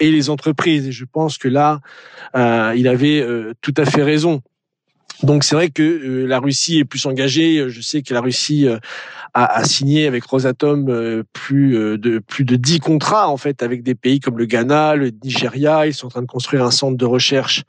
[0.00, 0.88] et les entreprises.
[0.88, 1.80] Et je pense que là,
[2.36, 4.42] euh, il avait euh, tout à fait raison.
[5.22, 7.68] Donc c'est vrai que euh, la Russie est plus engagée.
[7.68, 8.78] Je sais que la Russie euh,
[9.34, 13.82] a, a, signé avec Rosatom euh, plus de plus de dix contrats en fait avec
[13.82, 15.86] des pays comme le Ghana, le Nigeria.
[15.86, 17.64] Ils sont en train de construire un centre de recherche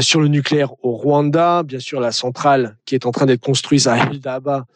[0.00, 1.62] sur le nucléaire au Rwanda.
[1.62, 4.66] Bien sûr, la centrale qui est en train d'être construite à El Daba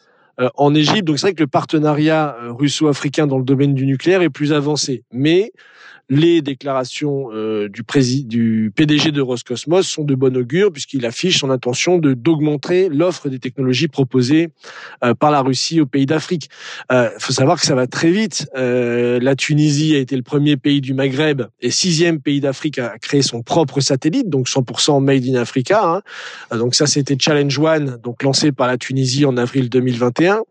[0.55, 1.05] en Égypte.
[1.05, 5.03] Donc c'est vrai que le partenariat russo-africain dans le domaine du nucléaire est plus avancé.
[5.11, 5.51] Mais
[6.09, 7.83] les déclarations euh, du,
[8.25, 13.29] du PDG de Roscosmos sont de bon augure puisqu'il affiche son intention de d'augmenter l'offre
[13.29, 14.49] des technologies proposées
[15.03, 16.49] euh, par la Russie aux pays d'Afrique.
[16.91, 18.47] Il euh, faut savoir que ça va très vite.
[18.55, 23.21] la Tunisie a été le premier pays du Maghreb et sixième pays d'Afrique à créer
[23.21, 25.81] son propre satellite, donc 100% made in Africa.
[26.51, 26.57] Hein.
[26.57, 30.41] Donc ça, c'était Challenge One, donc lancé par la Tunisie en avril 2021.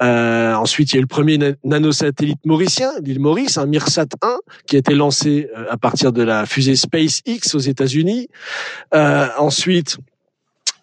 [0.00, 4.76] ensuite, il y a eu le premier nanosatellite mauricien, l'île Maurice, un Mirsat 1, qui
[4.76, 8.28] a été lancé euh, à partir de la fusée SpaceX aux États-Unis.
[8.94, 9.96] Euh, ensuite,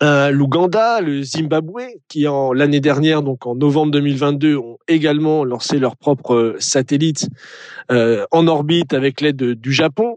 [0.01, 5.77] euh, l'Ouganda, le Zimbabwe, qui en l'année dernière, donc en novembre 2022, ont également lancé
[5.77, 7.29] leur propre satellite
[7.89, 10.15] en orbite avec l'aide du Japon.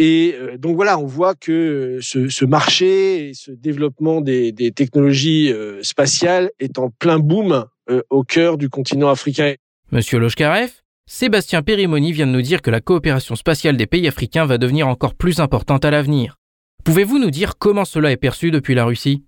[0.00, 6.76] Et donc voilà, on voit que ce, marché et ce développement des, technologies spatiales est
[6.80, 7.66] en plein boom
[8.10, 9.54] au cœur du continent africain.
[9.92, 10.72] Monsieur Loshkarev,
[11.10, 14.86] Sébastien Périmoni vient de nous dire que la coopération spatiale des pays africains va devenir
[14.88, 16.36] encore plus importante à l'avenir.
[16.84, 19.24] Pouvez-vous nous dire comment cela est perçu depuis la Russie?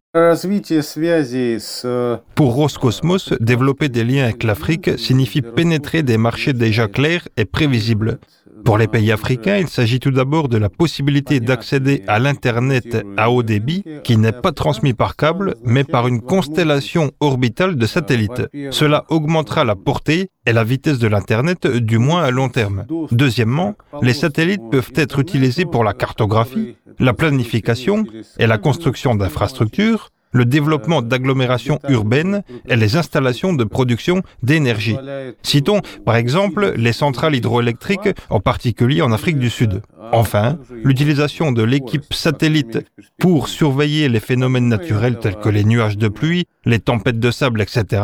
[2.34, 8.18] Pour Roscosmos, développer des liens avec l'Afrique signifie pénétrer des marchés déjà clairs et prévisibles.
[8.64, 13.30] Pour les pays africains, il s'agit tout d'abord de la possibilité d'accéder à l'Internet à
[13.30, 18.42] haut débit qui n'est pas transmis par câble, mais par une constellation orbitale de satellites.
[18.70, 22.84] Cela augmentera la portée et la vitesse de l'Internet, du moins à long terme.
[23.10, 28.04] Deuxièmement, les satellites peuvent être utilisés pour la cartographie, la planification
[28.38, 34.96] et la construction d'infrastructures, le développement d'agglomérations urbaines et les installations de production d'énergie.
[35.42, 39.82] Citons par exemple les centrales hydroélectriques, en particulier en Afrique du Sud.
[40.12, 42.78] Enfin, l'utilisation de l'équipe satellite
[43.18, 47.60] pour surveiller les phénomènes naturels tels que les nuages de pluie, les tempêtes de sable,
[47.60, 48.02] etc.,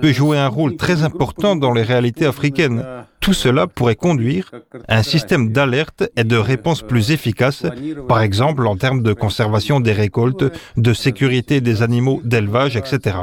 [0.00, 2.84] peut jouer un rôle très important dans les réalités africaines.
[3.20, 4.52] Tout cela pourrait conduire
[4.88, 7.64] à un système d'alerte et de réponse plus efficace,
[8.08, 10.44] par exemple en termes de conservation des récoltes,
[10.76, 13.16] de sécurité des animaux d'élevage, etc.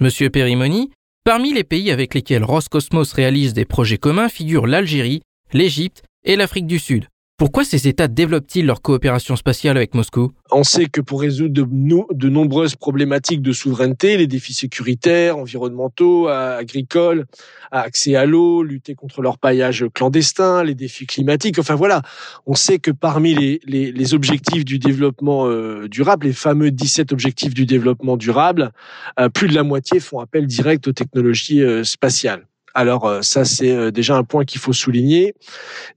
[0.00, 0.90] Monsieur Perimoni,
[1.24, 6.66] parmi les pays avec lesquels Roscosmos réalise des projets communs figurent l'Algérie, l'Égypte et l'Afrique
[6.66, 7.06] du Sud.
[7.36, 10.30] Pourquoi ces États développent-ils leur coopération spatiale avec Moscou?
[10.52, 17.26] On sait que pour résoudre de, nombreuses problématiques de souveraineté, les défis sécuritaires, environnementaux, agricoles,
[17.72, 22.02] accès à l'eau, lutter contre leur paillage clandestin, les défis climatiques, enfin voilà,
[22.46, 27.66] on sait que parmi les, objectifs du développement euh, durable, les fameux 17 objectifs du
[27.66, 28.70] développement durable,
[29.18, 32.46] euh, plus de la moitié font appel direct aux technologies euh, spatiales.
[32.74, 35.34] Alors euh, ça c'est euh, déjà un point qu'il faut souligner.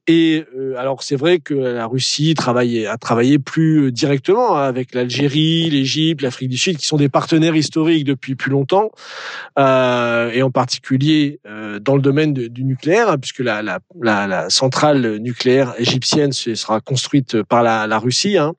[0.06, 4.94] Et euh, alors c'est vrai que la Russie travaille, a travaillé plus directement hein, avec
[4.94, 8.92] l'Algérie, l'Égypte, l'Afrique du Sud, qui sont des partenaires historiques depuis plus longtemps,
[9.58, 14.28] euh, et en particulier euh, dans le domaine du nucléaire, hein, puisque la, la, la,
[14.28, 18.38] la, centrale nucléaire égyptienne sera construite par la, Russie.
[18.38, 18.54] Hein.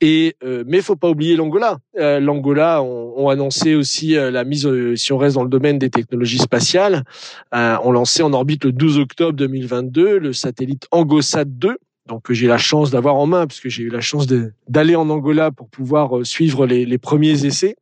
[0.00, 1.78] Et euh, mais faut pas oublier l'Angola.
[1.96, 6.38] L'Angola ont, ont, annoncé aussi la mise, si on reste dans le domaine des technologies
[6.38, 11.76] spatiales, euh, ont lancé en orbite le 12 octobre 2022 le satellite Angosat 2
[12.10, 14.26] donc que j'ai la chance d'avoir en main puisque j'ai eu la chance
[14.68, 17.76] d'aller en Angola pour pouvoir euh, suivre les, premiers essais.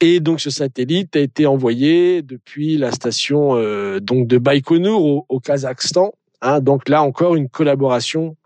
[0.00, 5.40] Et donc ce satellite a été envoyé depuis la station euh, donc de Baïkonour au,
[5.40, 6.12] Kazakhstan.
[6.42, 8.36] Hein, donc là encore une collaboration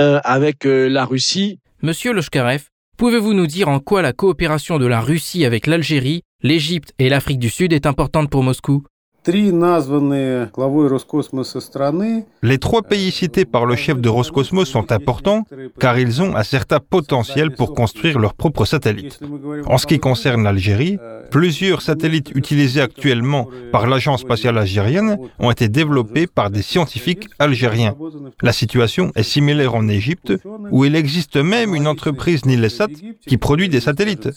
[0.00, 1.60] euh, avec euh, la Russie.
[1.82, 2.64] Monsieur Loshkarev,
[2.96, 7.38] pouvez-vous nous dire en quoi la coopération de la Russie avec l'Algérie, l'Égypte et l'Afrique
[7.38, 8.82] du Sud est importante pour Moscou?
[12.42, 15.42] Les trois pays cités par le chef de Roscosmos sont importants
[15.80, 19.18] car ils ont un certain potentiel pour construire leurs propres satellites.
[19.66, 20.98] En ce qui concerne l'Algérie,
[21.30, 27.96] plusieurs satellites utilisés actuellement par l'Agence spatiale algérienne ont été développés par des scientifiques algériens.
[28.42, 30.32] La situation est similaire en Égypte
[30.70, 32.88] où il existe même une entreprise Nilesat
[33.26, 34.30] qui produit des satellites.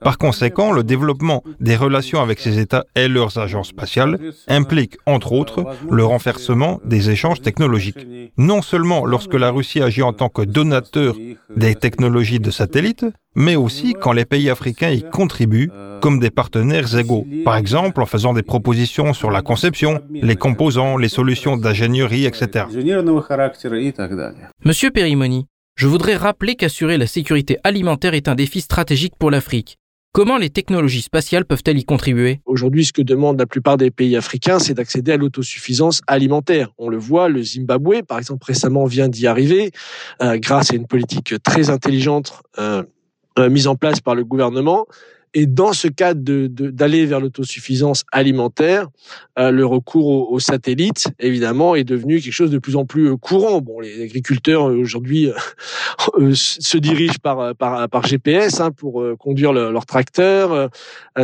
[0.00, 4.18] Par conséquent, le développement des relations avec ces États et leurs agences spatiales
[4.48, 8.06] implique, entre autres, le renversement des échanges technologiques.
[8.38, 11.16] Non seulement lorsque la Russie agit en tant que donateur
[11.54, 15.70] des technologies de satellites, mais aussi quand les pays africains y contribuent
[16.00, 20.96] comme des partenaires égaux, par exemple en faisant des propositions sur la conception, les composants,
[20.96, 22.66] les solutions d'ingénierie, etc.
[24.64, 29.78] Monsieur Perimoni, je voudrais rappeler qu'assurer la sécurité alimentaire est un défi stratégique pour l'Afrique.
[30.16, 32.40] Comment les technologies spatiales peuvent-elles y contribuer?
[32.46, 36.72] Aujourd'hui, ce que demandent la plupart des pays africains, c'est d'accéder à l'autosuffisance alimentaire.
[36.78, 39.72] On le voit, le Zimbabwe, par exemple, récemment vient d'y arriver,
[40.22, 42.82] euh, grâce à une politique très intelligente euh,
[43.38, 44.86] euh, mise en place par le gouvernement.
[45.38, 48.88] Et dans ce cadre d'aller vers l'autosuffisance alimentaire,
[49.38, 53.10] euh, le recours aux, aux, satellites, évidemment, est devenu quelque chose de plus en plus
[53.10, 53.60] euh, courant.
[53.60, 55.28] Bon, les agriculteurs euh, aujourd'hui
[56.32, 60.70] se dirigent par, par, par GPS hein, pour conduire leurs leur tracteurs.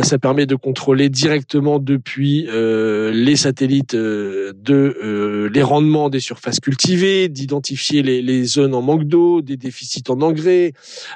[0.03, 8.03] ça permet de contrôler directement depuis les satellites de les rendements des surfaces cultivées, d'identifier
[8.03, 10.73] les, les, zones en manque d'eau, des déficits en engrais,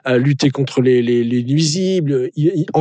[0.07, 2.31] lutter contre les, les, les nuisibles,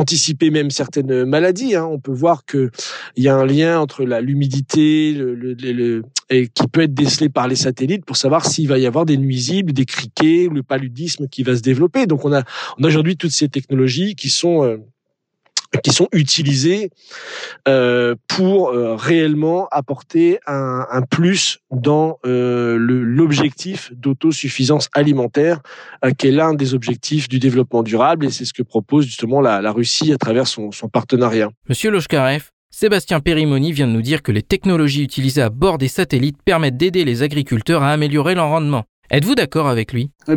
[0.07, 1.75] anticiper même certaines maladies.
[1.75, 1.85] Hein.
[1.85, 2.71] On peut voir que
[3.17, 7.49] il y a un lien entre l'humidité, le, le, et qui peut être décelé par
[7.49, 11.43] les satellites pour savoir s'il va y avoir des nuisibles, des criquets, le paludisme qui
[11.43, 12.05] va se développer.
[12.05, 12.43] Donc on a,
[12.79, 14.77] on a aujourd'hui toutes ces technologies qui sont euh,
[15.83, 16.89] qui sont utilisés
[17.67, 25.61] euh, pour euh, réellement apporter un, plus dans euh, l'objectif d'autosuffisance alimentaire,
[26.17, 29.71] qui est l'un des objectifs du développement durable, et c'est ce que propose justement la,
[29.71, 31.49] Russie à travers son, partenariat.
[31.67, 35.87] Monsieur Loshkarev, Sébastien Périmoni vient de nous dire que les technologies utilisées à bord des
[35.87, 38.85] satellites permettent d'aider les agriculteurs à améliorer leur rendement.
[39.09, 40.11] Êtes-vous d'accord avec lui?
[40.27, 40.35] La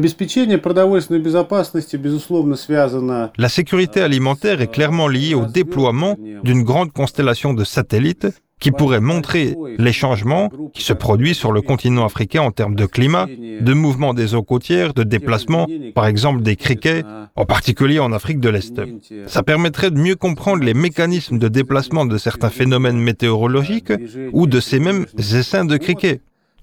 [3.48, 8.28] sécurité alimentaire est clairement liée au déploiement d'une grande constellation de satellites
[8.60, 12.86] qui pourrait montrer les changements qui se produisent sur le continent africain en termes de
[12.86, 17.02] climat, de mouvement des eaux côtières, de déplacement, par exemple des criquets,
[17.34, 18.80] en particulier en Afrique de l'Est.
[19.26, 23.92] Ça permettrait de mieux comprendre les mécanismes de déplacement de certains phénomènes météorologiques
[24.32, 26.20] ou de ces mêmes essaims de criquets.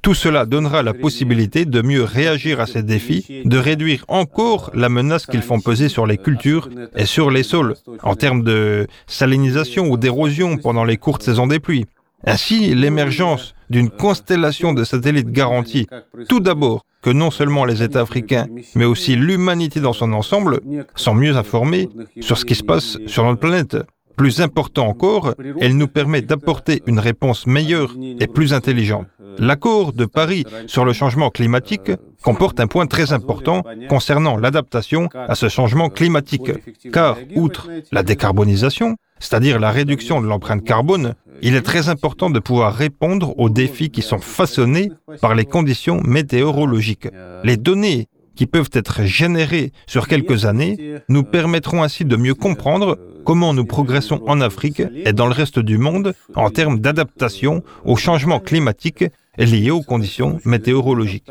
[0.07, 4.87] Tout cela donnera la possibilité de mieux réagir à ces défis, de réduire encore la
[4.87, 9.89] menace qu'ils font peser sur les cultures et sur les sols, en termes de salinisation
[9.89, 11.87] ou d'érosion pendant les courtes saisons des pluies.
[12.25, 15.87] Ainsi, l'émergence d'une constellation de satellites garantit
[16.29, 20.61] tout d'abord que non seulement les États africains, mais aussi l'humanité dans son ensemble
[20.95, 21.89] sont mieux informés
[22.21, 23.75] sur ce qui se passe sur notre planète.
[24.17, 29.05] Plus important encore, elle nous permet d'apporter une réponse meilleure et plus intelligente.
[29.37, 31.91] L'accord de Paris sur le changement climatique
[32.23, 36.51] comporte un point très important concernant l'adaptation à ce changement climatique,
[36.91, 41.13] car outre la décarbonisation, c'est-à-dire la réduction de l'empreinte carbone,
[41.43, 44.91] il est très important de pouvoir répondre aux défis qui sont façonnés
[45.21, 47.07] par les conditions météorologiques.
[47.43, 48.07] Les données
[48.37, 53.65] qui peuvent être générées sur quelques années nous permettront ainsi de mieux comprendre comment nous
[53.65, 59.03] progressons en Afrique et dans le reste du monde en termes d'adaptation au changement climatique
[59.37, 61.29] liés aux conditions météorologiques.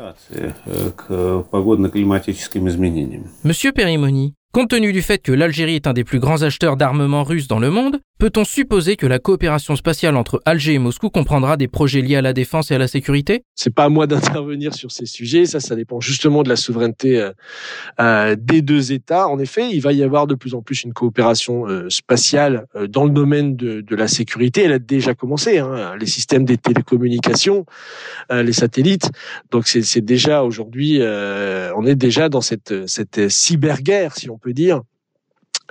[3.43, 7.23] Monsieur Perimoni, compte tenu du fait que l'Algérie est un des plus grands acheteurs d'armement
[7.23, 11.55] russe dans le monde, Peut-on supposer que la coopération spatiale entre Alger et Moscou comprendra
[11.55, 13.43] des projets liés à la défense et à la sécurité?
[13.53, 15.45] C'est pas à moi d'intervenir sur ces sujets.
[15.45, 17.31] Ça, ça dépend justement de la souveraineté euh,
[17.99, 19.27] euh, des deux États.
[19.27, 23.03] En effet, il va y avoir de plus en plus une coopération euh, spatiale dans
[23.03, 24.63] le domaine de, la sécurité.
[24.63, 25.59] Elle a déjà commencé.
[25.59, 27.65] Hein, les systèmes des télécommunications,
[28.31, 29.11] les satellites.
[29.51, 34.81] Donc, c'est déjà aujourd'hui, on est déjà dans cette, cette cyberguerre, si on peut dire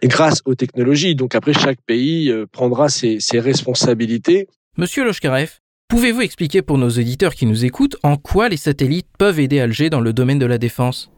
[0.03, 1.15] grâce aux technologies.
[1.15, 4.49] Donc après, chaque pays euh, prendra ses, ses responsabilités.
[4.77, 5.51] Monsieur Loshkarev,
[5.89, 9.91] pouvez-vous expliquer pour nos auditeurs qui nous écoutent en quoi les satellites peuvent aider Alger
[9.91, 11.11] dans le domaine de la défense?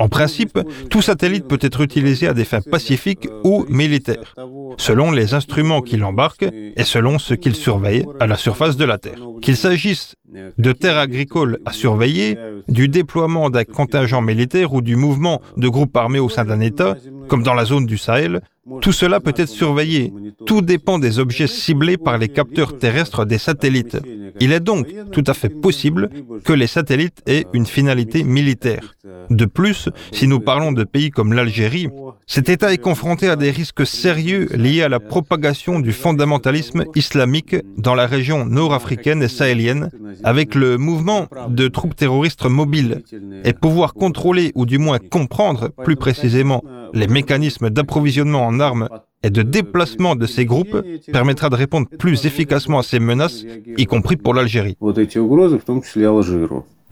[0.00, 0.60] En principe,
[0.90, 4.34] tout satellite peut être utilisé à des fins pacifiques ou militaires,
[4.76, 8.98] selon les instruments qu'il embarque et selon ce qu'il surveille à la surface de la
[8.98, 9.18] Terre.
[9.42, 10.14] Qu'il s'agisse
[10.58, 12.36] de terres agricoles à surveiller,
[12.68, 16.96] du déploiement d'un contingent militaire ou du mouvement de groupes armés au sein d'un État,
[17.28, 18.40] comme dans la zone du Sahel,
[18.80, 20.12] tout cela peut être surveillé.
[20.46, 23.96] Tout dépend des objets ciblés par les capteurs terrestres des satellites.
[24.40, 26.10] Il est donc tout à fait possible
[26.44, 28.94] que les satellites aient une finalité militaire.
[29.30, 31.88] De plus, si nous parlons de pays comme l'Algérie,
[32.26, 37.56] cet État est confronté à des risques sérieux liés à la propagation du fondamentalisme islamique
[37.78, 39.90] dans la région nord-africaine et sahélienne,
[40.24, 43.02] avec le mouvement de troupes terroristes mobiles,
[43.44, 46.62] et pouvoir contrôler ou du moins comprendre plus précisément
[46.92, 48.88] les mécanismes d'approvisionnement en armes
[49.22, 53.44] et de déplacement de ces groupes permettra de répondre plus efficacement à ces menaces,
[53.76, 54.76] y compris pour l'Algérie.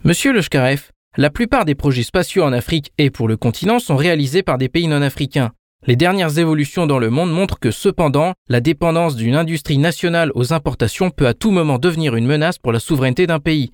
[0.04, 4.42] Monsieur Leshkarev, la plupart des projets spatiaux en Afrique et pour le continent sont réalisés
[4.42, 5.52] par des pays non africains.
[5.88, 10.52] Les dernières évolutions dans le monde montrent que cependant, la dépendance d'une industrie nationale aux
[10.52, 13.70] importations peut à tout moment devenir une menace pour la souveraineté d'un pays.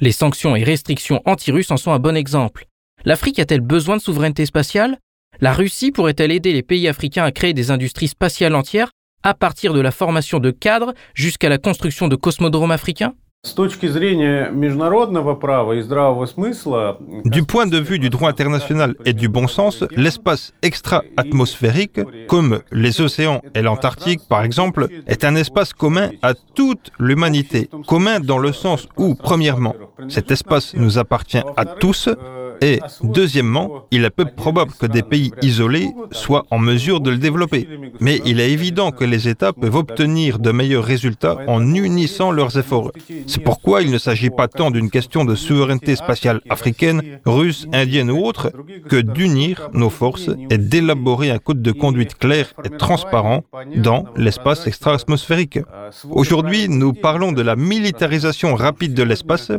[0.00, 2.66] Les sanctions et restrictions anti-russes en sont un bon exemple.
[3.04, 4.98] L'Afrique a-t-elle besoin de souveraineté spatiale?
[5.40, 8.90] La Russie pourrait-elle aider les pays africains à créer des industries spatiales entières
[9.22, 13.14] à partir de la formation de cadres jusqu'à la construction de cosmodromes africains?
[17.24, 23.00] Du point de vue du droit international et du bon sens, l'espace extra-atmosphérique, comme les
[23.00, 27.68] océans et l'Antarctique par exemple, est un espace commun à toute l'humanité.
[27.88, 29.74] Commun dans le sens où, premièrement,
[30.08, 32.08] cet espace nous appartient à tous,
[32.62, 37.18] et deuxièmement, il est peu probable que des pays isolés soient en mesure de le
[37.18, 37.68] développer.
[38.00, 42.56] Mais il est évident que les États peuvent obtenir de meilleurs résultats en unissant leurs
[42.56, 42.92] efforts.
[43.26, 48.10] C'est pourquoi il ne s'agit pas tant d'une question de souveraineté spatiale africaine, russe, indienne
[48.10, 48.52] ou autre,
[48.88, 53.42] que d'unir nos forces et d'élaborer un code de conduite clair et transparent
[53.76, 55.58] dans l'espace extra-atmosphérique.
[56.10, 59.50] Aujourd'hui, nous parlons de la militarisation rapide de l'espace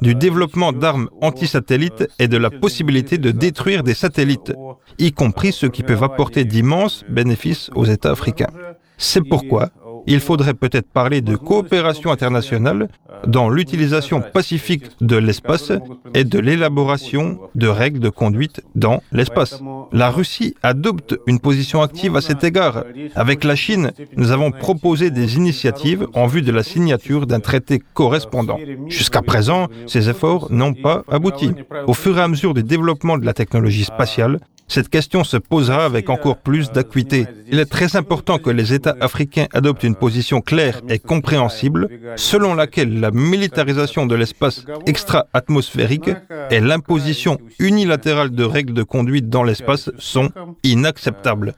[0.00, 4.52] du développement d'armes anti-satellites et de la possibilité de détruire des satellites,
[4.98, 8.52] y compris ceux qui peuvent apporter d'immenses bénéfices aux États africains.
[8.98, 9.70] C'est pourquoi
[10.10, 12.88] il faudrait peut-être parler de coopération internationale
[13.28, 15.70] dans l'utilisation pacifique de l'espace
[16.14, 19.62] et de l'élaboration de règles de conduite dans l'espace.
[19.92, 22.84] La Russie adopte une position active à cet égard.
[23.14, 27.80] Avec la Chine, nous avons proposé des initiatives en vue de la signature d'un traité
[27.94, 28.58] correspondant.
[28.88, 31.52] Jusqu'à présent, ces efforts n'ont pas abouti.
[31.86, 34.40] Au fur et à mesure du développement de la technologie spatiale,
[34.70, 37.26] cette question se posera avec encore plus d'acuité.
[37.48, 42.54] Il est très important que les États africains adoptent une position claire et compréhensible selon
[42.54, 46.10] laquelle la militarisation de l'espace extra-atmosphérique
[46.52, 50.30] et l'imposition unilatérale de règles de conduite dans l'espace sont
[50.62, 51.54] inacceptables.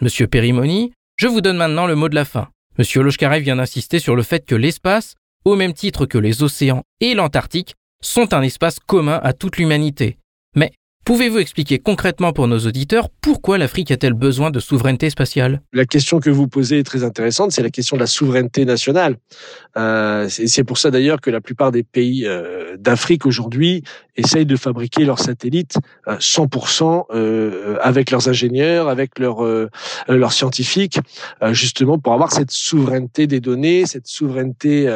[0.00, 2.48] Monsieur Perimoni, je vous donne maintenant le mot de la fin.
[2.78, 5.14] Monsieur Loshkarev vient d'insister sur le fait que l'espace,
[5.44, 7.74] au même titre que les océans et l'Antarctique,
[8.04, 10.18] sont un espace commun à toute l'humanité.
[10.54, 10.72] Mais
[11.04, 15.60] Pouvez-vous expliquer concrètement pour nos auditeurs pourquoi l'Afrique a-t-elle besoin de souveraineté spatiale?
[15.74, 19.16] La question que vous posez est très intéressante, c'est la question de la souveraineté nationale.
[19.76, 23.82] Euh, c'est pour ça d'ailleurs que la plupart des pays euh, d'Afrique aujourd'hui
[24.16, 25.76] essayent de fabriquer leurs satellites
[26.06, 29.44] 100% euh, avec leurs ingénieurs, avec leurs
[30.08, 31.00] leurs scientifiques,
[31.50, 34.90] justement pour avoir cette souveraineté des données, cette souveraineté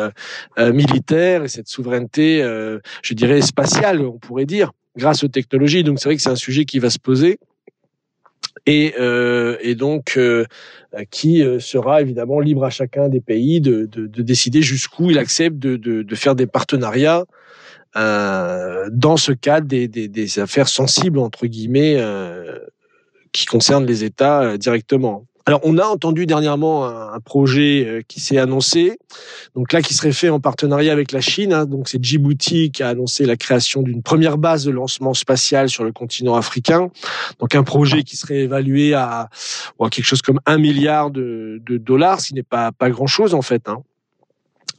[0.57, 2.41] militaire et cette souveraineté,
[3.03, 5.85] je dirais, spatiale, on pourrait dire grâce aux technologies.
[5.85, 7.39] Donc c'est vrai que c'est un sujet qui va se poser
[8.67, 10.45] et, euh, donc euh,
[11.11, 15.19] qui euh, sera évidemment libre à chacun des pays de, de, de décider jusqu'où il
[15.19, 17.25] accepte de, faire des partenariats
[17.95, 21.99] dans ce cadre des, affaires sensibles entre guillemets
[23.33, 25.27] qui concernent les États directement.
[25.49, 28.99] Alors, on a entendu dernièrement un, projet euh, qui s'est annoncé,
[29.57, 31.55] donc là qui serait fait en partenariat avec la Chine.
[31.55, 31.65] Hein.
[31.65, 35.85] donc c'est Djibouti qui a annoncé la création d'une première base de lancement spatial sur
[35.85, 36.91] le continent africain.
[37.41, 39.31] Donc un projet qui serait évalué à,
[39.91, 43.71] quelque chose comme un milliard de, dollars, ce n'est pas pas grand chose en fait.
[43.71, 43.83] Hein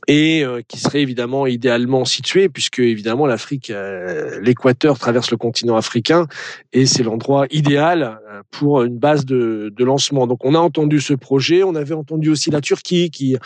[0.10, 5.78] et euh, qui serait évidemment idéalement situé, puisque évidemment l'Afrique, euh, l'équateur traverse le continent
[5.78, 6.26] africain,
[6.74, 10.26] et c'est l'endroit idéal euh, pour une base de, de, lancement.
[10.26, 13.38] Donc on a entendu ce projet, on avait entendu aussi la Turquie qui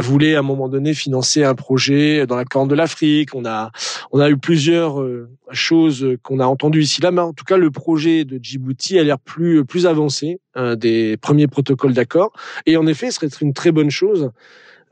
[0.00, 3.34] voulait à un moment donné financer un projet dans la Corne de l'Afrique.
[3.34, 3.70] On a
[4.12, 5.02] on a eu plusieurs
[5.52, 9.04] choses qu'on a entendues ici là, mais en tout cas le projet de Djibouti a
[9.04, 10.40] l'air plus plus avancé
[10.76, 12.32] des premiers protocoles d'accord,
[12.66, 14.30] et en effet ce serait une très bonne chose.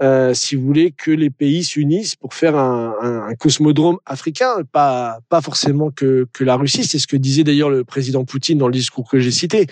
[0.03, 4.49] Euh, si vous voulez, que les pays s'unissent pour faire un, un, un, cosmodrome africain,
[4.73, 6.85] pas, pas forcément que, que la Russie.
[6.85, 9.67] C'est ce que disait d'ailleurs le président Poutine dans le discours que j'ai cité.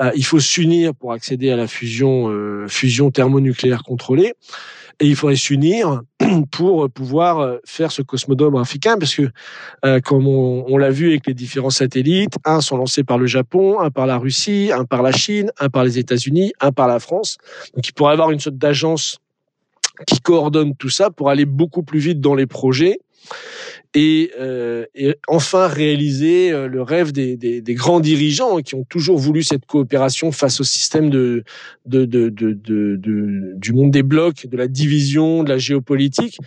[0.00, 4.34] Euh, il faut s'unir pour accéder à la fusion, euh, fusion thermonucléaire contrôlée.
[5.00, 6.02] Et il faudrait s'unir
[6.50, 9.30] pour pouvoir faire ce cosmodrome africain, parce que
[9.84, 13.26] euh, comme on, on l'a vu avec les différents satellites, un sont lancés par le
[13.26, 16.88] Japon, un par la Russie, un par la Chine, un par les États-Unis, un par
[16.88, 17.38] la France.
[17.76, 19.20] Donc il pourrait avoir une sorte d'agence
[20.06, 23.00] qui coordonne tout ça pour aller beaucoup plus vite dans les projets
[23.94, 24.84] et, euh,
[25.28, 29.66] enfin réaliser euh, le rêve des, des, des, grands dirigeants qui ont toujours voulu cette
[29.66, 31.42] coopération face au système de,
[31.86, 32.54] de, de, de
[33.56, 36.38] du monde des blocs, de la division, de la géopolitique.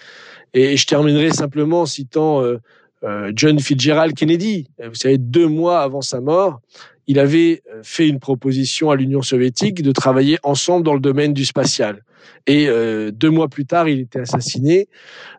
[0.53, 2.57] Et je terminerai simplement en citant euh,
[3.03, 4.67] euh John Fitzgerald Kennedy.
[4.83, 6.61] Vous savez, deux mois avant sa mort,
[7.07, 11.45] il avait fait une proposition à l'Union soviétique de travailler ensemble dans le domaine du
[11.45, 12.03] spatial.
[12.47, 14.87] Et euh, deux mois plus tard, il était assassiné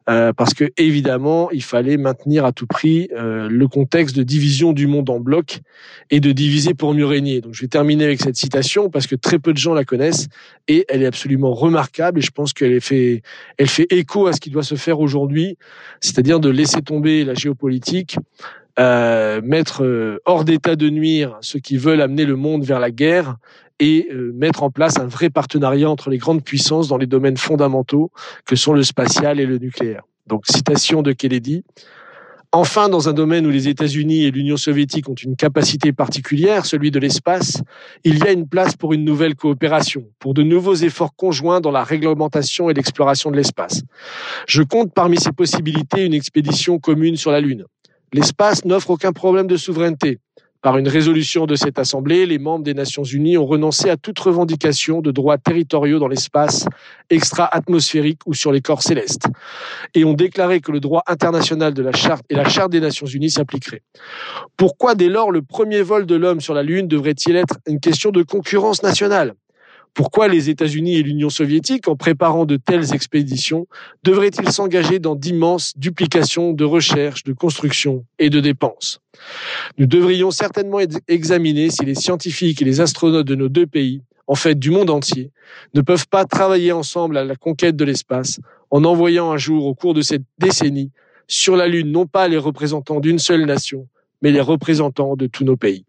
[0.09, 4.73] euh, parce que évidemment, il fallait maintenir à tout prix euh, le contexte de division
[4.73, 5.61] du monde en blocs
[6.11, 7.41] et de diviser pour mieux régner.
[7.41, 10.29] Donc, je vais terminer avec cette citation parce que très peu de gens la connaissent
[10.69, 12.21] et elle est absolument remarquable.
[12.21, 13.23] Et je pense qu'elle fait,
[13.91, 15.59] écho à ce qui doit se faire aujourd'hui,
[16.01, 18.17] c'est-à-dire de laisser tomber la géopolitique
[18.79, 23.37] mettre hors d'état de nuire ceux qui veulent amener le monde vers la guerre
[23.79, 27.37] et euh, mettre en place un vrai partenariat entre les grandes puissances dans les domaines
[27.37, 28.11] fondamentaux
[28.47, 30.03] que sont le spatial et le nucléaire.
[30.27, 31.65] Donc, citation de Kennedy.
[32.55, 36.91] Enfin, dans un domaine où les États-Unis et l'Union soviétique ont une capacité particulière, celui
[36.91, 37.63] de l'espace,
[38.05, 41.71] il y a une place pour une nouvelle coopération, pour de nouveaux efforts conjoints dans
[41.71, 43.83] la réglementation et l'exploration de l'espace.
[44.47, 47.65] Je compte parmi ces possibilités une expédition commune sur la Lune.
[48.13, 50.19] L'espace n'offre aucun problème de souveraineté.
[50.63, 54.21] Par une résolution de cette Assemblée, les membres des Nations Unies ont renoncé à toute
[54.21, 56.67] revendication de droits territoriaux dans l'espace
[57.11, 59.27] extra-atmosphérique ou sur les corps célestes,
[59.95, 63.07] et ont déclaré que le droit international de la Charte et la Charte des Nations
[63.07, 63.83] Unies s'appliqueraient.
[64.57, 68.13] Pourquoi dès lors le premier vol de l'homme sur la Lune devrait-il être une question
[68.13, 69.35] de concurrence nationale?
[69.95, 73.67] Pourquoi les États-Unis et l'Union soviétique, en préparant de telles expéditions,
[74.05, 79.01] devraient-ils s'engager dans d'immenses duplications de recherche, de construction et de dépenses?
[79.79, 80.79] Nous devrions certainement
[81.09, 84.91] examiner si les scientifiques et les astronautes de nos deux pays en fait du monde
[84.91, 85.31] entier,
[85.75, 88.41] ne peuvent pas travailler ensemble à la conquête de l'espace
[88.71, 90.91] en envoyant un jour au cours de cette décennie
[91.29, 93.89] sur la Lune non pas les représentants d'une seule nation,
[94.23, 95.85] mais les représentants de tous nos pays.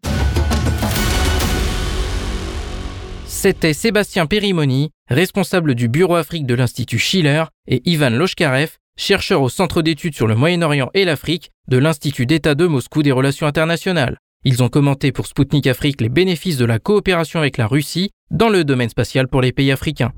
[3.44, 9.50] C'était Sébastien Périmoni, responsable du Bureau Afrique de l'Institut Schiller, et Ivan Loshkarev, chercheur au
[9.50, 14.16] Centre d'études sur le Moyen-Orient et l'Afrique de l'Institut d'État de Moscou des Relations internationales.
[14.44, 18.48] Ils ont commenté pour Sputnik Afrique les bénéfices de la coopération avec la Russie dans
[18.48, 20.12] le domaine spatial pour les pays africains.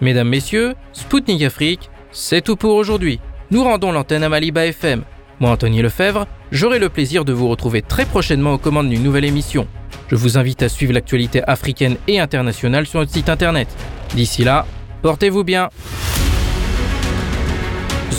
[0.00, 3.20] Mesdames, Messieurs, Sputnik Afrique, c'est tout pour aujourd'hui.
[3.52, 5.04] Nous rendons l'antenne à Maliba FM.
[5.38, 9.26] Moi, Anthony Lefebvre, j'aurai le plaisir de vous retrouver très prochainement aux commandes d'une nouvelle
[9.26, 9.66] émission.
[10.08, 13.68] Je vous invite à suivre l'actualité africaine et internationale sur notre site internet.
[14.14, 14.66] D'ici là,
[15.02, 15.68] portez-vous bien.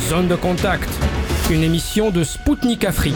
[0.09, 0.89] Zone de contact,
[1.49, 3.15] une émission de Spoutnik Afrique.